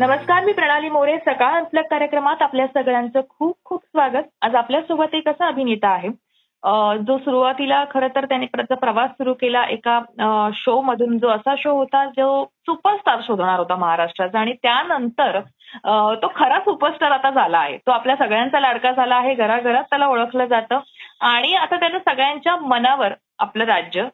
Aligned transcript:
नमस्कार 0.00 0.44
मी 0.44 0.52
प्रणाली 0.52 0.88
मोरे. 0.90 1.16
सकाळ 1.18 1.54
आपल्या 1.60 1.82
कार्यक्रमात 1.84 2.42
आपल्या 2.42 2.66
सगळ्यांचं 2.74 3.20
खूप 3.28 3.56
खूप 3.64 3.82
स्वागत. 3.84 4.26
आज 4.42 4.54
आपल्यासोबत 4.54 5.14
एक 5.14 5.28
असा 5.28 5.46
अभिनेता 5.46 5.88
आहे. 5.88 6.08
जो 7.06 7.16
सुरुवातीला 7.18 7.84
खरं 7.90 8.08
तर 8.14 8.24
त्याने 8.24 8.46
त्याचा 8.46 8.74
प्रवास 8.74 9.10
सुरू 9.10 9.32
केला 9.40 9.62
एका 9.70 9.98
शो 10.54 10.80
मधून 10.82 11.18
जो 11.18 11.28
असा 11.28 11.54
शो 11.58 11.72
होता 11.76 12.04
जो 12.16 12.44
सुपरस्टार 12.66 13.20
शोधणार 13.26 13.58
होता 13.58 13.76
महाराष्ट्राचा. 13.76 14.38
आणि 14.40 14.52
त्यानंतर 14.62 15.40
तो 16.22 16.32
खरा 16.36 16.58
सुपरस्टार 16.60 17.10
आता 17.10 17.30
झाला 17.30 17.58
आहे. 17.58 17.76
तो 17.76 17.90
आपल्या 17.90 18.16
सगळ्यांचा 18.16 18.60
लाडका 18.60 18.92
झाला 18.92 19.16
आहे. 19.16 19.34
घराघरात 19.34 19.84
त्याला 19.90 20.06
ओळखलं 20.06 20.46
जातं. 20.46 20.80
आणि 21.20 21.54
आता 21.54 21.76
त्यानं 21.76 21.98
सगळ्यांच्या 22.08 22.56
मनावर 22.56 23.12
आपलं 23.38 23.64
राज्य 23.64 24.06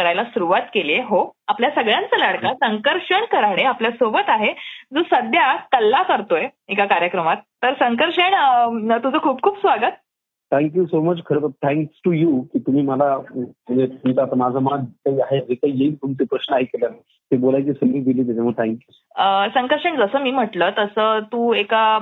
करायला 0.00 0.24
सुरुवात 0.24 0.68
केली 0.74 0.92
आहे. 0.92 1.02
हो 1.02 1.30
आपल्या 1.48 1.70
सगळ्यांचा 1.70 2.18
लाडका 2.18 2.52
संकर्षण 2.60 3.24
कराडे 3.32 3.64
आपल्यासोबत 3.64 4.28
आहे 4.28 4.52
जो 4.94 5.02
सध्या 5.10 5.54
कल्ला 5.72 6.02
करतोय 6.02 6.46
एका 6.68 6.84
कार्यक्रमात. 6.86 7.36
तर 7.62 7.74
संकर्षण 7.80 8.98
तुझं 9.04 9.18
खूप 9.22 9.42
खूप 9.42 9.60
स्वागत. 9.60 9.98
थँक्यू 10.52 10.84
सो 10.86 11.00
मच 11.02 11.18
खरं 11.26 11.40
तर 11.40 11.66
थँक्स 11.66 12.00
टू 12.04 12.12
यू 12.12 12.40
की 12.52 12.58
तुम्ही 12.58 12.82
मला 12.82 13.16
म्हणजे 13.30 14.20
आता 14.20 14.36
माझं 14.36 14.58
मत 14.62 14.86
काही 15.06 15.20
आहे 15.20 15.40
जे 15.40 15.54
काही 15.54 15.72
येईल 15.80 15.94
तुमचे 15.94 16.24
प्रश्न 16.24 16.54
ऐकले. 16.54 16.86
ते 17.30 17.36
बोलायची 17.36 17.72
संधी 17.72 18.00
दिली 18.00 18.24
त्याच्यामुळे 18.24 18.62
थँक्यू 18.62 19.50
संकर्षण 19.54 19.96
जसं 19.96 20.22
मी 20.22 20.30
म्हटलं 20.30 20.70
तसं 20.78 21.18
तू 21.32 21.52
एका 21.54 21.98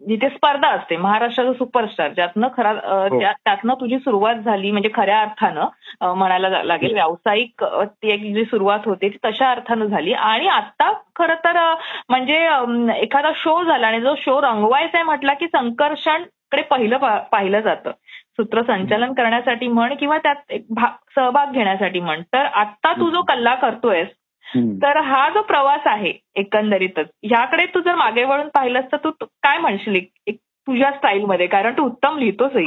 जिथे 0.00 0.28
स्पर्धा 0.28 0.68
असते. 0.68 0.96
महाराष्ट्राचं 0.96 1.52
सुपरस्टार 1.52 2.08
ज्यातनं 2.08 2.48
खरा 2.56 2.70
हो. 2.70 3.20
त्या- 3.20 3.34
त्यातनं 3.44 3.74
तुझी 3.74 3.98
सुरुवात 3.98 4.34
झाली 4.34 4.70
म्हणजे 4.70 4.90
खऱ्या 4.94 5.20
अर्थानं 5.20 6.14
म्हणायला 6.14 6.62
लागेल 6.62 6.92
व्यावसायिक 6.92 7.64
अं, 7.64 7.84
ती 7.84 8.10
एक 8.10 8.34
जी 8.34 8.44
सुरुवात 8.44 8.78
होते 8.84 9.08
ती 9.08 9.16
तशा 9.24 9.50
अर्थानं 9.50 9.84
झाली. 9.84 10.12
आणि 10.12 10.46
आता 10.48 10.92
खरं 10.92 11.34
तर 11.34 11.74
म्हणजे 12.08 12.48
एखादा 12.96 13.30
शो 13.34 13.64
झाला 13.64 13.86
आणि 13.86 14.00
जो 14.00 14.14
शो 14.14 14.40
रंगवायचा 14.42 14.98
आहे 14.98 15.04
म्हटला 15.04 15.34
की 15.34 15.46
संकर्षणकडे 15.46 16.62
पहिलं 16.62 16.96
पाहिलं 17.18 17.60
जातं. 17.60 17.90
सूत्रसंचालन 18.36 19.12
करण्यासाठी 19.12 19.68
म्हण 19.68 19.94
किंवा 19.94 20.18
त्यात 20.18 20.36
एक 20.50 20.66
सहभाग 21.14 21.46
घेण्यासाठी 21.52 22.00
म्हण. 22.00 22.22
तर 22.22 22.44
आता 22.44 22.92
तू 22.92 23.10
जो 23.10 23.22
कल्ला 23.22 23.54
करतोयस 23.54 24.08
तर 24.56 24.96
हा 24.96 25.28
जो 25.28 25.42
प्रवास 25.42 25.86
आहे 25.86 26.12
एकंदरीतच 26.36 27.06
ह्याकडे 27.24 27.66
तू 27.66 27.80
जर 27.80 27.94
मागे 27.94 28.24
वळून 28.24 28.48
पाहिलंस 28.48 28.84
तर 28.92 28.96
तू 29.04 29.10
तू 29.10 29.24
काय 29.42 29.58
म्हणशील 29.58 30.00
तुझ्या 30.30 30.90
स्टाईलमध्ये? 30.90 31.46
कारण 31.46 31.72
तू 31.72 31.82
उत्तम 31.82 32.18
लिहितोसही 32.18 32.66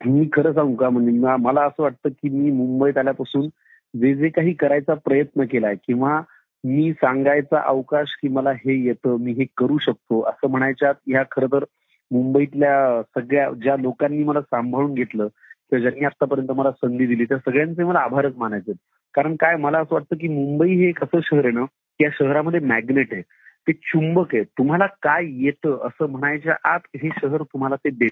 मी 0.00 0.26
खरं 0.32 0.52
सांगू 0.52 0.74
का? 0.74 0.88
म्हणजे 0.90 1.36
मला 1.42 1.62
असं 1.62 1.82
वाटतं 1.82 2.08
की 2.08 2.28
मी 2.28 2.50
मुंबईत 2.50 2.98
आल्यापासून 2.98 3.46
जे 3.94 4.14
जे 4.14 4.28
काही 4.28 4.52
करायचा 4.52 4.94
प्रयत्न 4.94 5.44
केलाय 5.44 5.74
किंवा 5.86 6.20
मी 6.64 6.92
सांगायचा 6.92 7.60
अवकाश 7.60 8.14
की 8.22 8.28
मला 8.28 8.50
हे 8.50 8.84
येतं 8.84 9.16
मी 9.20 9.32
हे 9.32 9.44
करू 9.56 9.78
शकतो 9.78 10.20
असं 10.22 10.50
म्हणायच्या 10.50 10.90
ह्या 11.08 11.22
खरं 11.30 11.46
तर 11.46 11.64
मुंबईतल्या 12.10 13.02
सगळ्या 13.02 13.50
ज्या 13.62 13.76
लोकांनी 13.76 14.24
मला 14.24 14.40
सांभाळून 14.40 14.94
घेतलं 14.94 15.26
किंवा 15.26 15.80
ज्यांनी 15.80 16.04
आतापर्यंत 16.04 16.50
मला 16.50 16.70
संधी 16.70 17.06
दिली 17.06 17.24
त्या 17.24 17.38
सगळ्यांचे 17.38 17.84
मला 17.84 17.98
आभारच 17.98 18.36
मानायचे. 18.36 18.72
कारण 19.14 19.36
काय 19.36 19.56
मला 19.56 19.78
असं 19.78 19.94
वाटतं 19.94 20.16
की 20.16 20.28
मुंबई 20.28 20.74
हे 20.74 20.88
एक 20.88 21.02
असं 21.04 21.20
शहर 21.22 21.44
आहे 21.44 21.54
ना 21.54 21.64
या 22.00 22.08
शहरामध्ये 22.12 22.60
मॅग्नेट 22.60 23.12
आहे. 23.12 23.22
ते 23.68 23.72
चुंबक 23.72 24.34
आहे. 24.34 24.44
तुम्हाला 24.44 24.86
काय 24.86 25.24
येतं 25.44 25.86
असं 25.86 26.10
म्हणायच्या 26.10 26.54
आत 26.64 26.80
हे 26.96 27.08
शहर 27.22 27.42
तुम्हाला 27.42 27.76
ते 27.76 27.90
देत. 27.90 28.10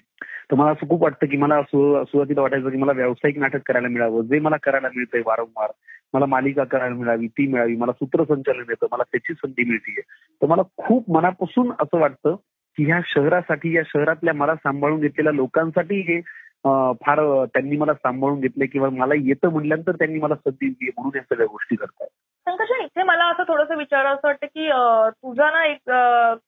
तर 0.51 0.55
मला 0.55 0.71
असं 0.71 0.87
खूप 0.89 1.03
वाटतं 1.03 1.27
की 1.27 1.37
मला 1.37 1.61
सुरुवातीला 1.61 2.41
वाटायचं 2.41 2.69
की 2.69 2.77
मला 2.77 2.91
व्यावसायिक 2.91 3.37
नाटक 3.37 3.59
करायला 3.65 3.87
मिळावं. 3.87 4.21
जे 4.21 4.39
मला 4.39 4.55
करायला 4.63 4.87
मिळतंय 4.95 5.21
वारंवार 5.25 5.71
मला 6.13 6.25
मालिका 6.25 6.63
करायला 6.63 6.95
मिळावी 6.95 7.27
ती 7.27 7.47
मिळावी 7.47 7.75
मला 7.75 7.91
सूत्रसंचालन 7.91 8.63
येतं 8.69 8.87
मला 8.91 9.03
त्याची 9.03 9.33
संधी 9.33 9.63
मिळतीये. 9.63 10.01
तर 10.41 10.47
मला 10.47 10.61
खूप 10.77 11.11
मनापासून 11.11 11.71
असं 11.79 11.99
वाटतं 11.99 12.35
की 12.77 12.85
ह्या 12.85 12.99
शहरासाठी 13.05 13.75
या 13.75 13.83
शहरातल्या 13.85 14.33
मला 14.33 14.55
सांभाळून 14.55 14.99
घेतलेल्या 14.99 15.33
लोकांसाठी 15.33 15.99
हे 15.99 16.21
फार 16.65 17.45
त्यांनी 17.45 17.77
मला 17.77 17.93
सांभाळून 17.93 18.39
घेतले 18.39 18.65
किंवा 18.65 18.89
मला 18.89 19.13
येतं 19.17 19.49
म्हटल्यानंतर 19.49 19.91
त्यांनी 19.91 20.19
मला 20.19 20.35
संधी 20.35 20.67
दिली 20.69 20.91
म्हणून 20.97 21.17
या 21.17 21.21
सगळ्या 21.23 21.47
गोष्टी 21.47 21.75
करतात 21.75 22.07
संकर्षण 22.47 22.83
इथे 22.83 23.03
मला 23.03 23.25
असं 23.25 23.43
थोडंसं 23.47 23.77
विचारावं 23.77 24.15
असं 24.15 24.27
वाटतं 24.27 24.47
की 24.47 24.69
तुझा 25.09 25.49
ना 25.51 25.65
एक 25.65 25.89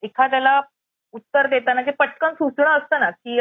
एखाद्याला 0.04 0.62
उत्तर 1.14 1.48
देताना 1.48 1.82
जे 1.82 1.92
पटकन 1.92 2.34
सुचणं 2.34 2.70
असतं 2.70 3.00
ना 3.00 3.10
की 3.10 3.36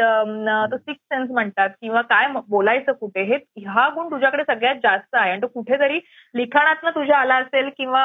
सिक्स 0.77 1.01
सेन्स 1.03 1.31
म्हणतात 1.31 1.69
किंवा 1.81 2.01
काय 2.01 2.27
बोलायचं 2.47 2.91
कुठे 2.91 3.23
हे 3.23 3.37
हा 3.67 3.87
गुण 3.89 4.11
तुझ्याकडे 4.11 4.43
सगळ्यात 4.47 4.75
जास्त 4.75 5.15
आहे. 5.15 5.31
आणि 5.31 5.41
तो 5.41 5.47
कुठेतरी 5.47 5.99
लिखाणातनं 6.35 6.89
तुझ्या 6.89 7.17
आला 7.17 7.35
असेल 7.35 7.69
किंवा 7.77 8.01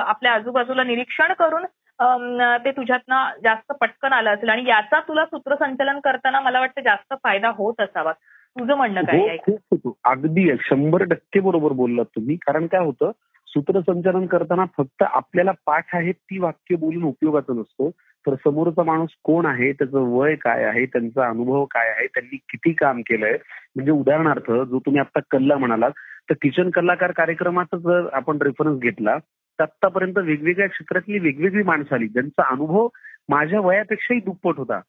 आपल्या 0.00 0.32
आजूबाजूला 0.32 0.82
निरीक्षण 0.82 1.32
करून 1.32 1.64
ते 1.98 2.70
तुझ्यातनं 2.72 3.40
जास्त 3.44 3.72
पटकन 3.80 4.12
आलं 4.12 4.30
असेल 4.30 4.48
आणि 4.48 4.64
याचा 4.68 5.00
तुला 5.08 5.24
सूत्रसंचालन 5.24 5.98
करताना 6.04 6.40
मला 6.40 6.60
वाटतं 6.60 6.82
जास्त 6.82 7.14
फायदा 7.24 7.50
होत 7.56 7.80
असावा. 7.80 8.12
तुझं 8.56 8.74
म्हणणं 8.76 9.04
काय 9.04 9.18
हो 9.18 9.26
आहे? 9.28 9.36
खूप 9.36 9.60
होतो. 9.70 9.96
अगदी 10.04 10.48
शंभर 10.60 11.02
टक्के 11.04 11.40
बरोबर 11.40 11.72
बोललात 11.72 12.04
तुम्ही. 12.16 12.36
कारण 12.36 12.66
काय 12.66 12.84
होतं 12.84 13.10
सूत्रसंचालन 13.48 14.26
करताना 14.26 14.64
फक्त 14.78 15.02
आपल्याला 15.02 15.50
पाठ 15.66 15.94
आहे 15.94 16.12
ती 16.12 16.38
वाक्य 16.38 16.76
बोलून 16.76 17.02
उपयोगाचं 17.04 17.56
नसतो. 17.56 17.90
तर 18.26 18.34
समोरचा 18.44 18.82
माणूस 18.82 19.10
कोण 19.24 19.46
आहे 19.46 19.72
त्याचं 19.72 20.08
वय 20.10 20.34
काय 20.34 20.64
आहे 20.64 20.84
त्यांचा 20.86 21.28
अनुभव 21.28 21.64
काय 21.64 21.88
आहे 21.88 22.06
त्यांनी 22.06 22.36
किती 22.48 22.72
काम 22.72 23.00
केलंय? 23.00 23.36
म्हणजे 23.76 23.90
उदाहरणार्थ 23.90 24.50
जो 24.50 24.78
तुम्ही 24.78 25.00
आता 25.00 25.20
कल्ला 25.30 25.56
म्हणालात 25.56 25.90
तर 26.30 26.34
किचन 26.42 26.70
कलाकार 26.70 27.10
कार्यक्रमाचा 27.12 27.76
जर 27.76 28.08
आपण 28.12 28.38
रेफरन्स 28.42 28.80
घेतला 28.80 29.16
तर 29.58 29.62
आतापर्यंत 29.62 30.18
वेगवेगळ्या 30.18 30.68
क्षेत्रातली 30.68 31.18
वेगवेगळी 31.18 31.62
माणसं 31.62 31.94
आली. 31.94 32.08
ज्यांचा 32.08 32.48
अनुभव 32.50 32.88
माझ्या 33.28 33.60
वयापेक्षाही 33.60 34.20
दुप्पट 34.20 34.58
होता. 34.58 34.80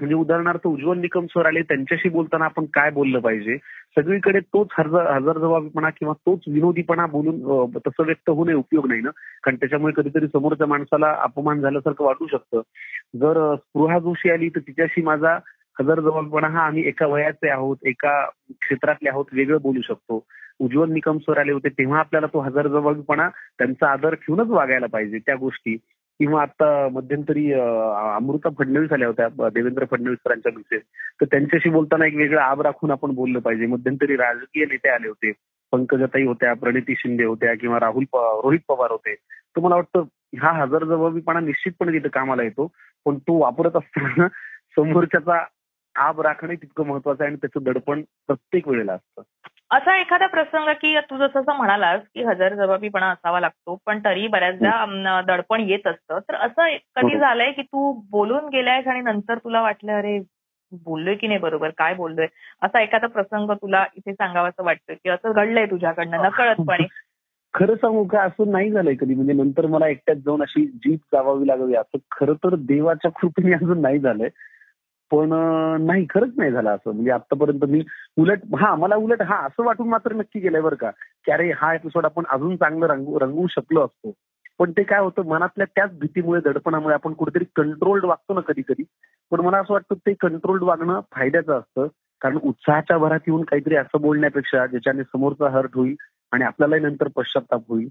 म्हणजे 0.00 0.14
उदाहरणार्थ 0.14 0.66
उज्ज्वल 0.66 0.98
निकम 0.98 1.26
सर 1.30 1.46
आले 1.46 1.60
त्यांच्याशी 1.62 2.08
बोलताना 2.08 2.44
आपण 2.44 2.64
काय 2.74 2.90
बोललं 2.90 3.18
पाहिजे? 3.20 3.56
सगळीकडे 3.96 4.40
तोच 4.40 4.68
हजर 4.78 5.38
जबाबीपणा 5.38 5.90
किंवा 5.90 6.14
तोच 6.26 6.40
विनोदीपणा 6.48 7.06
बोलून 7.06 7.68
तसं 7.86 8.04
व्यक्त 8.04 8.30
होणे 8.30 8.54
उपयोग 8.54 8.86
नाही 8.88 9.00
ना? 9.00 9.10
कारण 9.44 9.56
त्याच्यामुळे 9.56 9.92
कधीतरी 9.96 10.26
समोरच्या 10.26 10.66
माणसाला 10.66 11.14
अपमान 11.22 11.60
झाल्यासारखं 11.60 12.04
वाटू 12.04 12.26
शकतं. 12.26 12.60
जर 13.20 13.54
स्पृहा 13.56 13.98
जोशी 13.98 14.30
आली 14.30 14.48
तर 14.48 14.60
तिच्याशी 14.60 15.02
माझा 15.02 15.38
हजरजबाबीपणा 15.80 16.48
हा 16.48 16.66
आम्ही 16.66 16.86
एका 16.88 17.06
वयाचे 17.06 17.48
आहोत 17.48 17.76
एका 17.86 18.24
क्षेत्रातले 18.50 19.08
आहोत 19.08 19.24
वेगळं 19.32 19.58
बोलू 19.62 19.80
शकतो. 19.80 20.24
उज्ज्वल 20.60 20.90
निकम 20.90 21.18
सर 21.18 21.38
आले 21.38 21.52
होते 21.52 21.68
तेव्हा 21.68 21.98
आपल्याला 21.98 22.26
तो 22.26 22.40
हजरजबाबीपणा 22.40 23.28
त्यांचा 23.28 23.90
आदर 23.92 24.14
ठेवूनच 24.14 24.48
वागायला 24.48 24.86
पाहिजे 24.86 25.18
त्या 25.18 25.34
गोष्टी. 25.34 25.76
किंवा 26.18 26.42
आता 26.42 26.88
मध्यंतरी 26.92 27.52
अमृता 27.52 28.48
फडणवीस 28.58 28.92
आल्या 28.92 29.08
होत्या 29.08 29.48
देवेंद्र 29.48 29.84
फडणवीस 29.90 30.18
सरांच्या 30.18 30.52
मिसेस 30.56 30.82
तर 31.20 31.24
त्यांच्याशी 31.24 31.70
बोलताना 31.70 32.06
एक 32.06 32.14
वेगळा 32.16 32.44
आब 32.44 32.60
राखून 32.60 32.90
आपण 32.90 33.14
बोललं 33.14 33.38
पाहिजे. 33.38 33.66
मध्यंतरी 33.66 34.16
राजकीय 34.16 34.64
नेते 34.64 34.88
आले 34.88 35.08
होते 35.08 35.32
पंकजाताई 35.72 36.24
होत्या 36.24 36.54
प्रणिती 36.54 36.94
शिंदे 36.98 37.24
होत्या 37.24 37.54
किंवा 37.54 37.80
राहुल 37.80 38.04
रोहित 38.14 38.60
पवार 38.68 38.90
होते. 38.90 39.14
तर 39.14 39.60
मला 39.60 39.74
वाटतं 39.74 40.02
हा 40.40 40.62
हजरजबाबीपणा 40.62 41.40
निश्चितपणे 41.40 41.92
तिथं 41.92 42.08
कामाला 42.08 42.42
येतो. 42.42 42.72
पण 43.04 43.18
तो 43.18 43.38
वापरत 43.38 43.76
असताना 43.76 44.28
समोरच्याचा 44.76 45.44
आब 45.96 46.20
राखणे 46.20 46.54
तितकं 46.54 46.86
महत्वाचं 46.86 47.24
आहे 47.24 47.28
आणि 47.28 47.36
त्याचं 47.36 47.64
दडपण 47.64 48.02
प्रत्येक 48.26 48.68
वेळेला 48.68 48.92
असतं. 48.92 49.22
असा 49.70 49.96
एखादा 50.00 50.26
प्रसंग 50.26 50.68
की 50.72 50.96
तू 51.00 51.16
जसं 51.16 51.40
असं 51.40 51.56
म्हणालास 51.56 52.00
की 52.14 52.22
हजर 52.22 52.54
जबाबीपणा 52.54 53.10
असावा 53.10 53.40
लागतो 53.40 53.78
पण 53.86 53.98
तरी 54.04 54.26
बऱ्याचदा 54.26 55.20
दडपण 55.26 55.60
येत 55.60 55.86
असतं. 55.86 56.18
तर 56.18 56.34
असं 56.34 56.76
कधी. 56.96 57.18
झालंय 57.18 57.52
की 57.52 57.62
तू 57.62 57.92
बोलून 58.10 58.48
गेलायस 58.48 58.86
आणि 58.86 59.00
नंतर 59.00 59.38
तुला 59.38 59.62
वाटलं 59.62 59.92
अरे 59.92 60.18
बोललोय 60.84 61.14
की 61.14 61.26
नाही 61.26 61.38
बरोबर? 61.38 61.70
काय 61.78 61.94
बोललोय? 61.94 62.26
असा 62.62 62.80
एखादा 62.82 63.06
प्रसंग 63.06 63.50
तुला 63.50 63.84
इथे 63.96 64.12
सांगावाचं 64.12 64.64
वाटतं 64.64 64.94
की 64.94 65.08
असं 65.08 65.32
घडलंय 65.32 65.66
तुझ्याकडनं 65.66 66.22
नकळतपणे? 66.22 66.86
खरं 67.54 67.74
सांगू 67.74 68.04
का 68.04 68.22
असं 68.22 68.50
नाही 68.50 68.70
झालंय 68.70 68.94
कधी. 68.94 69.14
म्हणजे 69.14 69.32
नंतर 69.32 69.66
मला 69.66 69.88
एकट्यात 69.88 70.16
जाऊन 70.16 70.42
अशी 70.42 70.66
जीप 70.66 70.98
चावावी 70.98 71.46
लागावी 71.48 71.74
असं 71.74 71.98
खरं 72.10 72.34
तर 72.34 72.54
देवाच्या 72.54 73.10
कृपेने 73.10 73.52
अजून 73.52 73.80
नाही 73.80 73.98
झालंय. 73.98 74.28
पण 75.10 75.32
नाही 75.86 76.06
खरंच 76.10 76.32
नाही 76.36 76.50
झालं 76.50 76.70
असं. 76.70 76.90
म्हणजे 76.92 77.10
आतापर्यंत 77.10 77.64
मी 77.64 77.82
उलट 78.16 78.38
हा 78.60 78.74
मला 78.74 78.96
उलट 78.96 79.22
हा 79.22 79.36
असं 79.46 79.64
वाटून 79.64 79.88
मात्र 79.88 80.12
नक्की 80.12 80.40
गेलंय 80.40 80.60
बरं 80.60 80.76
का 80.76 80.90
की 81.24 81.32
अरे 81.32 81.50
हा 81.52 81.74
एपिसोड 81.74 82.04
आपण 82.04 82.24
अजून 82.28 82.56
चांगलं 82.56 82.86
रंगवू 82.86 83.20
रंगवू 83.20 83.46
शकलो 83.46 83.84
असतो. 83.84 84.12
पण 84.58 84.70
ते 84.70 84.82
काय 84.82 85.00
होतं 85.00 85.26
मनातल्या 85.26 85.66
त्याच 85.66 85.98
भीतीमुळे 85.98 86.40
दडपणामुळे 86.40 86.94
आपण 86.94 87.12
कुठेतरी 87.12 87.44
कंट्रोल्ड 87.56 88.04
वागतो 88.04 88.34
ना 88.34 88.40
कधी 88.40 88.62
कधी 88.68 88.82
पण 89.30 89.40
मला 89.40 89.58
असं 89.58 89.72
वाटतं 89.72 89.94
ते 90.06 90.12
कंट्रोल्ड 90.14 90.62
वागणं 90.62 91.00
फायद्याचं 91.12 91.58
असतं. 91.58 91.86
कारण 92.20 92.38
उत्साहाच्या 92.42 92.98
भरात 92.98 93.20
येऊन 93.26 93.42
काहीतरी 93.44 93.76
असं 93.76 94.00
बोलण्यापेक्षा 94.00 94.66
ज्याच्याने 94.66 95.02
समोरचा 95.02 95.48
हर्ट 95.48 95.70
होईल 95.74 95.94
आणि 96.32 96.44
आपल्यालाही 96.44 96.82
नंतर 96.82 97.08
पश्चाताप 97.16 97.62
होईल. 97.68 97.88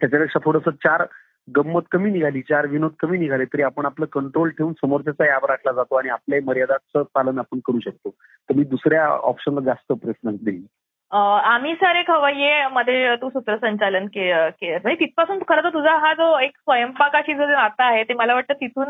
त्याच्यापेक्षा 0.00 0.38
थोडंसं 0.44 0.70
चार 0.70 1.04
गंमत 1.50 1.80
कमी 1.90 2.10
निघाली 2.10 2.40
चार 2.40 2.66
विनोद 2.66 2.90
कमी 3.00 3.18
निघाले 3.18 3.44
तरी 3.44 3.62
आपण 3.62 3.86
आपलं 3.86 4.06
कंट्रोल 4.06 4.50
ठेवून 4.50 4.72
समोरच्याचा 4.72 5.26
याब 5.26 5.44
राखला 5.44 5.72
जातो 5.72 5.94
आणि 5.94 6.08
आपल्याही 6.08 6.44
मर्यादाचं 6.44 7.02
पालन 7.02 7.38
आपण 7.38 7.58
करू 7.58 7.78
शकतो. 7.78 8.10
तर 8.20 8.54
मी 8.54 8.64
दुसऱ्या 8.64 9.06
ऑप्शनला 9.06 9.60
जास्त 9.60 9.92
प्रेफरन्स 9.92 10.40
देईन. 10.44 10.62
अं, 11.10 11.38
आम्ही 11.38 11.74
सारे 11.74 12.02
खवय्ये 12.02 12.66
मध्ये 12.66 13.16
तू 13.16 13.28
सूत्रसंचालन 13.28 14.02
म्हणजे 14.02 14.94
तिथपासून 14.94 15.38
खरं 15.48 15.64
तर 15.64 15.68
तुझा 15.68 15.98
हा 15.98 16.14
जो 16.14 16.38
एक 16.38 16.50
स्वयंपाकाशी 16.56 17.34
जो 17.34 17.46
नातं 17.46 17.84
आहे 17.84 18.04
ते 18.04 18.14
मला 18.14 18.34
वाटतं 18.34 18.54
तिथून 18.54 18.88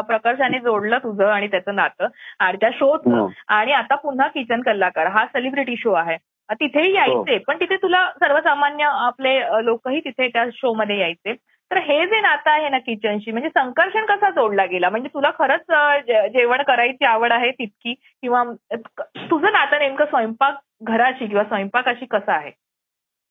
प्रकर्षाने 0.00 0.58
जोडलं 0.58 0.98
तुझं 0.98 1.26
आणि 1.26 1.46
त्याचं 1.46 1.74
नातं. 1.74 2.06
आणि 2.38 2.56
त्या 2.60 2.70
शोचं 2.72 3.18
हो. 3.18 3.32
आणि 3.48 3.72
आता 3.72 3.94
पुन्हा 3.94 4.28
किचन 4.28 4.60
कलाकार 4.60 5.06
हा 5.06 5.26
सेलिब्रिटी 5.26 5.76
शो 5.76 5.92
आहे. 5.92 6.16
तिथेही 6.50 6.94
यायचे 6.94 7.38
पण 7.38 7.56
तिथे 7.60 7.76
तुला 7.76 8.10
सर्वसामान्य 8.10 8.84
आपले 8.84 9.40
लोकही 9.64 10.00
तिथे 10.00 10.28
त्या 10.28 10.44
शो 10.52 10.74
मध्ये 10.74 10.98
यायचे. 11.00 11.34
तर 11.74 11.78
हे 11.82 12.04
जे 12.06 12.20
नातं 12.20 12.50
आहे 12.50 12.68
ना 12.68 12.78
किचनशी 12.78 13.30
म्हणजे 13.30 13.48
संकर्षण 13.48 14.04
कसा 14.06 14.30
जोडला 14.30 14.64
गेला? 14.64 14.90
म्हणजे 14.90 15.08
तुला 15.14 15.30
खरंच 15.38 15.72
जेवण 16.32 16.62
करायची 16.62 17.04
आवड 17.04 17.32
आहे 17.32 17.50
तितकी? 17.50 17.94
किंवा 17.94 18.42
तुझं 19.30 19.52
नातं 19.52 19.78
नेमकं 19.78 20.04
स्वयंपाक 20.04 20.58
घराशी 20.82 21.26
किंवा 21.26 21.44
स्वयंपाकाशी 21.44 22.06
कसं 22.10 22.32
आहे? 22.32 22.50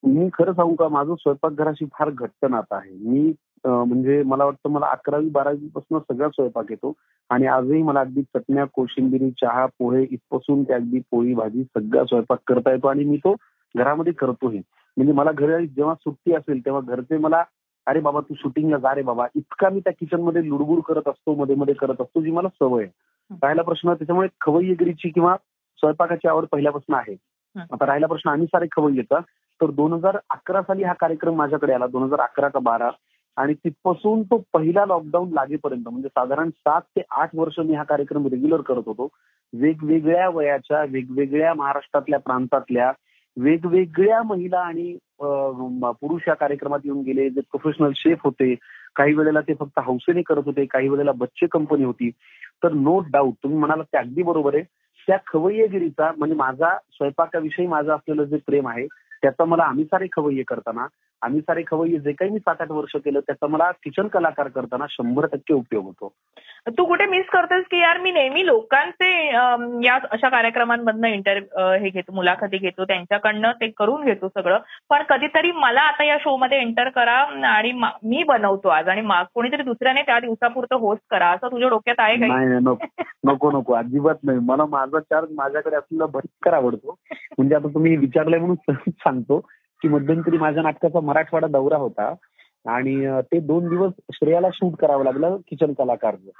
मी 0.02 0.28
खरं 0.34 0.52
सांगू 0.52 0.74
का? 0.74 0.88
माझं 0.88 1.14
स्वयंपाकघराशी 1.14 1.84
फार 1.98 2.10
घट्ट 2.10 2.44
नातं 2.44 2.76
आहे. 2.76 2.92
मी 2.92 3.32
म्हणजे 3.64 4.22
मला 4.26 4.44
वाटतं 4.44 4.70
मला 4.70 4.86
अकरावी 4.86 5.28
बारावी 5.32 5.68
पासून 5.74 5.98
सगळा 5.98 6.28
स्वयंपाक 6.28 6.70
येतो. 6.70 6.92
आणि 7.30 7.46
आजही 7.46 7.82
मला 7.82 8.00
अगदी 8.00 8.22
चटण्या 8.22 8.64
कोशिंबिरी 8.74 9.30
चहा 9.40 9.66
पोहे 9.78 10.02
इथपासून 10.02 10.62
ते 10.62 10.72
अगदी 10.72 11.00
पोळी 11.10 11.34
भाजी 11.34 11.64
सगळा 11.64 12.04
स्वयंपाक 12.04 12.38
करता 12.46 12.72
येतो. 12.72 12.88
आणि 12.88 13.04
मी 13.04 13.16
तो 13.16 13.34
घरामध्ये 13.74 14.12
करतोही. 14.12 14.60
म्हणजे 14.96 15.12
मला 15.12 15.30
घरी 15.32 15.66
जेव्हा 15.66 15.94
सुट्टी 15.94 16.32
असेल 16.34 16.64
तेव्हा 16.64 16.80
घरचे 16.80 17.16
मला 17.18 17.42
अरे 17.86 18.00
बाबा 18.00 18.20
तू 18.20 18.34
शूटिंगला 18.34 18.78
जा 18.78 18.94
रे 18.94 19.02
बाबा. 19.02 19.26
इतका 19.34 19.68
मी 19.68 19.80
त्या 19.80 19.92
किचनमध्ये 19.92 20.48
लुडबुड 20.48 20.80
करत 20.80 21.08
असतो 21.08 21.34
मध्ये 21.34 21.54
मध्ये 21.56 21.74
करत 21.74 22.00
असतो 22.00 22.20
जी 22.20 22.30
मला 22.30 22.48
सवय 22.48 22.82
आहे. 22.82 22.90
राहिला 23.42 23.62
प्रश्न 23.62 23.92
त्याच्यामुळे 23.94 24.28
खवय्यगिरीची 24.40 25.08
किंवा 25.08 25.36
स्वयंपाकाची 25.78 26.28
आवड 26.28 26.44
पहिल्यापासून 26.52 26.94
आहे. 26.94 27.16
आता 27.56 27.86
राहिला 27.86 28.06
प्रश्न 28.06 28.30
आम्ही 28.30 28.46
सारे 28.46 28.66
खवय्येचा. 28.72 29.18
तर 29.60 29.70
दोन 29.70 29.92
हजार 29.92 30.18
अकरा 30.30 30.62
साली 30.62 30.82
हा 30.82 30.92
कार्यक्रम 30.92 31.34
माझ्याकडे 31.34 31.72
आला 31.72 31.86
दोन 31.86 32.02
हजार 32.02 32.20
अकरा 32.20 32.48
का 32.48 32.58
बारा. 32.58 32.90
आणि 33.36 33.54
तिथपासून 33.54 34.22
तो 34.22 34.42
पहिला 34.52 34.84
लॉकडाऊन 34.86 35.32
लागेपर्यंत 35.32 35.88
म्हणजे 35.88 36.08
साधारण 36.08 36.50
सात 36.50 36.82
ते 36.82 37.02
आठ 37.10 37.30
वर्ष 37.34 37.58
मी 37.58 37.74
हा 37.74 37.82
कार्यक्रम 37.82 38.26
रेग्युलर 38.26 38.60
करत 38.60 38.82
होतो. 38.86 39.08
वेगवेगळ्या 39.52 40.28
वयाच्या 40.28 40.84
वेगवेगळ्या 40.90 41.54
महाराष्ट्रातल्या 41.54 42.18
प्रांतातल्या 42.18 42.92
वेगवेगळ्या 43.36 44.22
महिला 44.22 44.58
आणि 44.58 44.96
पुरुष 45.20 46.22
या 46.28 46.34
कार्यक्रमात 46.34 46.80
येऊन 46.84 47.00
गेले. 47.02 47.28
जे 47.30 47.40
प्रोफेशनल 47.40 47.92
शेफ 47.96 48.18
होते. 48.24 48.54
काही 48.96 49.14
वेळेला 49.14 49.40
ते 49.40 49.54
फक्त 49.60 49.78
हौसेने 49.84 50.22
करत 50.22 50.42
होते. 50.46 50.64
काही 50.64 50.88
वेळेला 50.88 51.12
बच्चे 51.12 51.46
कंपनी 51.46 51.84
होती. 51.84 52.10
तर 52.62 52.72
नो 52.72 52.98
डाऊट 53.12 53.34
तुम्ही 53.42 53.58
म्हणाला 53.58 53.82
ते 53.82 53.98
अगदी 53.98 54.22
बरोबर 54.22 54.54
आहे. 54.54 54.64
त्या 55.08 55.16
खवय्यगिरीचा 55.26 56.10
म्हणजे 56.18 56.36
माझा 56.36 56.76
स्वयंपाकाविषयी 56.90 57.66
माझं 57.66 57.92
असलेलं 57.92 58.24
जे 58.24 58.36
प्रेम 58.46 58.68
आहे 58.68 58.86
त्याचा 59.22 59.44
मला 59.44 59.62
आम्ही 59.62 59.84
सारे 59.84 60.06
खवय्ये 60.12 60.42
करताना 60.42 60.86
आम्ही 61.24 61.40
सारे 61.40 61.62
खवय्ये 61.66 61.98
जे 61.98 62.12
काही 62.12 62.30
मी 62.30 62.38
सात 62.38 62.54
आठ 62.60 62.70
वर्ष 62.70 62.96
केलं 62.96 63.20
त्याचा 63.20 63.46
मला 63.46 63.70
किचन 63.70 64.08
कलाकार 64.08 64.48
करताना 64.48 64.84
शंभर 64.90 65.26
टक्के 65.26 65.54
उपयोग 65.54 65.84
होतो. 65.84 66.12
तू 66.68 66.84
कुठे 66.84 67.06
मिस 67.06 67.26
करतोस 67.26 67.64
की 67.70 67.78
यार? 67.80 67.98
मी 67.98 68.10
नेहमी 68.10 68.46
लोकांचे 68.46 69.28
या 69.86 69.98
अशा 70.10 70.28
कार्यक्रमांमधनं 70.28 71.08
इंटर 71.08 71.36
हे 71.80 71.88
घेतो 71.88 72.12
मुलाखती 72.12 72.58
घेतो 72.58 72.84
त्यांच्याकडनं 72.84 73.52
ते 73.52 73.68
करून 73.76 74.04
घेतो 74.04 74.28
सगळं. 74.28 74.58
पण 74.90 75.02
कधीतरी 75.02 75.52
मला 75.52 75.80
आता 75.80 76.04
या 76.04 76.16
शो 76.20 76.36
मध्ये 76.36 76.58
एंटर 76.58 76.88
करा 76.88 77.46
आणि 77.48 77.72
मा- 77.72 78.24
बनवतो 78.26 78.68
आज 78.68 78.88
आणि 78.88 79.08
कोणीतरी 79.34 79.62
दुसऱ्याने 79.62 80.02
त्या 80.02 80.20
दिवसापुरतं 80.20 80.76
होस्ट 80.76 81.04
करा 81.10 81.28
असं 81.28 81.46
तुझ्या 81.46 81.68
डोक्यात 81.68 81.96
आहे 81.98 82.16
नाही, 82.16 82.46
नको. 82.46 82.76
नको 83.24 83.50
नको. 83.50 83.74
अजिबात 83.74 84.14
नाही. 84.24 84.38
मला 84.42 84.64
माझा 84.64 85.00
चार्ज 85.00 85.28
माझ्याकडे 85.34 85.76
असलेला 85.76 86.06
भयंकर 86.06 86.52
आवडतो. 86.54 86.94
म्हणजे 87.12 87.54
आता 87.54 87.68
तुम्ही 87.74 87.96
विचारलंय 87.96 88.38
म्हणून 88.38 88.72
सांगतो. 88.90 89.48
की 89.84 89.88
मध्यंतरी 89.88 90.38
माझ्या 90.38 90.62
नाटकाचा 90.62 91.00
मराठवाडा 91.00 91.46
दौरा 91.46 91.76
होता. 91.76 92.14
आणि 92.66 93.20
ते 93.32 93.40
दोन 93.40 93.68
दिवस 93.68 93.92
श्रेयाला 94.12 94.48
शूट 94.54 94.76
करावं 94.76 95.04
लागलं 95.04 95.36
किचन 95.36 95.72
कलाकारचं. 95.72 96.30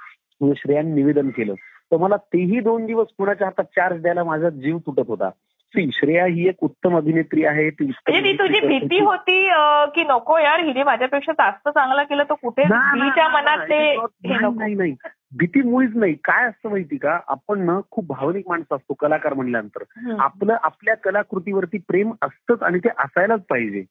म्हणजे 0.41 0.53
श्रेयाने 0.57 0.93
निवेदन 0.93 1.29
केलं. 1.29 1.53
तर 1.91 1.97
मला 1.97 2.15
तेही 2.15 2.59
दोन 2.59 2.85
दिवस 2.85 3.07
कुणाच्या 3.17 3.47
हातात 3.47 3.63
चार्ज 3.63 4.01
द्यायला 4.01 4.23
माझा 4.23 4.49
जीव 4.49 4.77
तुटत 4.77 5.03
होता. 5.07 5.29
सी 5.75 5.89
श्रेया 5.93 6.25
ही 6.25 6.47
एक 6.47 6.55
उत्तम 6.61 6.97
अभिनेत्री 6.97 7.45
आहे 7.45 7.69
ती 7.69 7.83
उत्तम 7.83 8.13
ती 8.13 8.33
तुझी 8.33 8.59
भीती. 8.59 8.99
होती 8.99 9.49
की 9.95 10.03
नको 10.03 10.37
यार 10.39 10.59
हिने 10.59 10.83
माझ्यापेक्षा 10.83 11.31
जास्त 11.31 11.69
चांगलं 11.69 12.03
केलं 12.03 12.23
तर 12.23 12.33
कुठे 12.33 12.63
तिच्या 12.63 13.27
मनात 13.27 13.57
ते 13.57 13.95
नाही, 13.95 14.75
नाही, 14.75 14.95
भीती 15.39 15.61
मुळीच 15.61 15.95
नाही. 15.95 16.13
काय 16.13 16.47
असतं 16.47 16.69
माहिती 16.69 16.97
का? 16.97 17.19
आपण 17.27 17.59
ना 17.59 17.79
खूप 17.91 18.07
भावनिक 18.07 18.45
माणसं 18.47 18.75
असतो 18.75 18.93
कलाकार 18.93 19.33
म्हणल्यानंतर. 19.33 20.15
आपलं 20.19 20.57
आपल्या 20.63 20.95
कलाकृतीवरती 20.95 21.77
प्रेम 21.77 22.11
असतंच 22.21 22.63
आणि 22.63 22.79
ते 22.79 22.89
असायलाच 22.89 23.41
पाहिजे. 23.41 23.83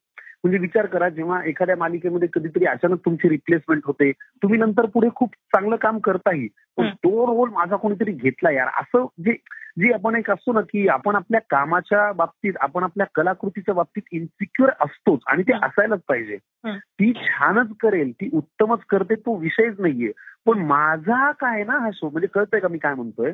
म्हणजे 0.44 0.58
विचार 0.58 0.87
करा 0.87 1.08
जेव्हा 1.08 1.43
एखाद्या 1.44 1.76
मालिकेमध्ये 1.76 2.29
कधीतरी 2.32 2.64
अचानक 2.67 2.99
तुमची 3.05 3.29
रिप्लेसमेंट 3.29 3.82
होते 3.85 4.11
तुम्ही 4.43 4.58
नंतर 4.58 4.87
पुढे 4.87 5.08
खूप 5.14 5.35
चांगलं 5.35 5.76
काम 5.76 5.99
करताही 5.99 6.49
पण. 6.76 6.88
तो 6.88 7.26
रोल 7.26 7.50
माझा 7.50 7.76
कोणीतरी 7.76 8.12
घेतला 8.12 8.50
यार 8.50 8.69
असं 8.81 9.06
जे 9.25 9.37
जे 9.79 9.93
आपण 9.93 10.17
एक 10.17 10.31
असतो 10.31 10.52
ना 10.52 10.61
की 10.61 10.87
आपण 10.88 11.14
आपल्या 11.17 11.41
कामाच्या 11.50 12.11
बाबतीत 12.12 12.52
आपण 12.61 12.82
आपल्या 12.82 13.06
कलाकृतीच्या 13.14 13.75
बाबतीत 13.75 14.02
इन्सिक्युअर 14.12 14.73
असतोच 14.81 15.20
आणि 15.26 15.43
ते. 15.43 15.52
असायलाच 15.62 16.00
पाहिजे. 16.08 16.37
ती 16.67 17.12
छानच 17.12 17.69
करेल 17.81 18.12
ती 18.12 18.29
उत्तमच 18.32 18.85
करते 18.88 19.14
तो 19.14 19.37
विषयच 19.37 19.81
नाहीये 19.81 20.12
पण 20.46 20.58
माझा 20.58 21.31
काय 21.31 21.64
ना 21.64 21.79
हा 21.79 21.91
शो 21.94 22.08
म्हणजे 22.11 22.29
कळतंय 22.35 22.61
का 22.61 22.69
मी 22.69 22.79
काय 22.79 22.94
म्हणतोय 22.94 23.32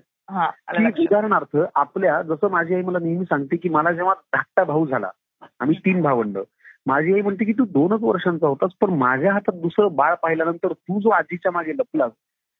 की. 0.90 1.02
उदाहरणार्थ 1.02 1.56
आपल्या 1.74 2.22
जसं 2.22 2.50
माझी 2.50 2.74
आई 2.74 2.82
मला 2.82 2.98
नेहमी 2.98 3.24
सांगते 3.24 3.56
की 3.56 3.68
मला 3.68 3.92
जेव्हा 3.92 4.14
धाकटा 4.14 4.64
भाऊ 4.64 4.86
झाला 4.86 5.10
आम्ही 5.60 5.76
तीन 5.78 6.02
भावंड 6.02 6.38
माझी 6.86 7.14
आई 7.14 7.20
म्हणते 7.20 7.44
की 7.44 7.52
तू 7.52 7.64
दोनच 7.64 8.02
वर्षांचा 8.02 8.46
होतास 8.46 8.70
पण 8.80 8.90
माझ्या 8.90 9.32
हातात 9.32 9.60
दुसरं 9.60 9.94
बाळ 9.94 10.14
पाहिल्यानंतर 10.14 10.72
तू 10.72 11.00
जो 11.00 11.08
आजीच्या 11.08 11.52
मागे 11.52 11.72
लपलास 11.72 12.12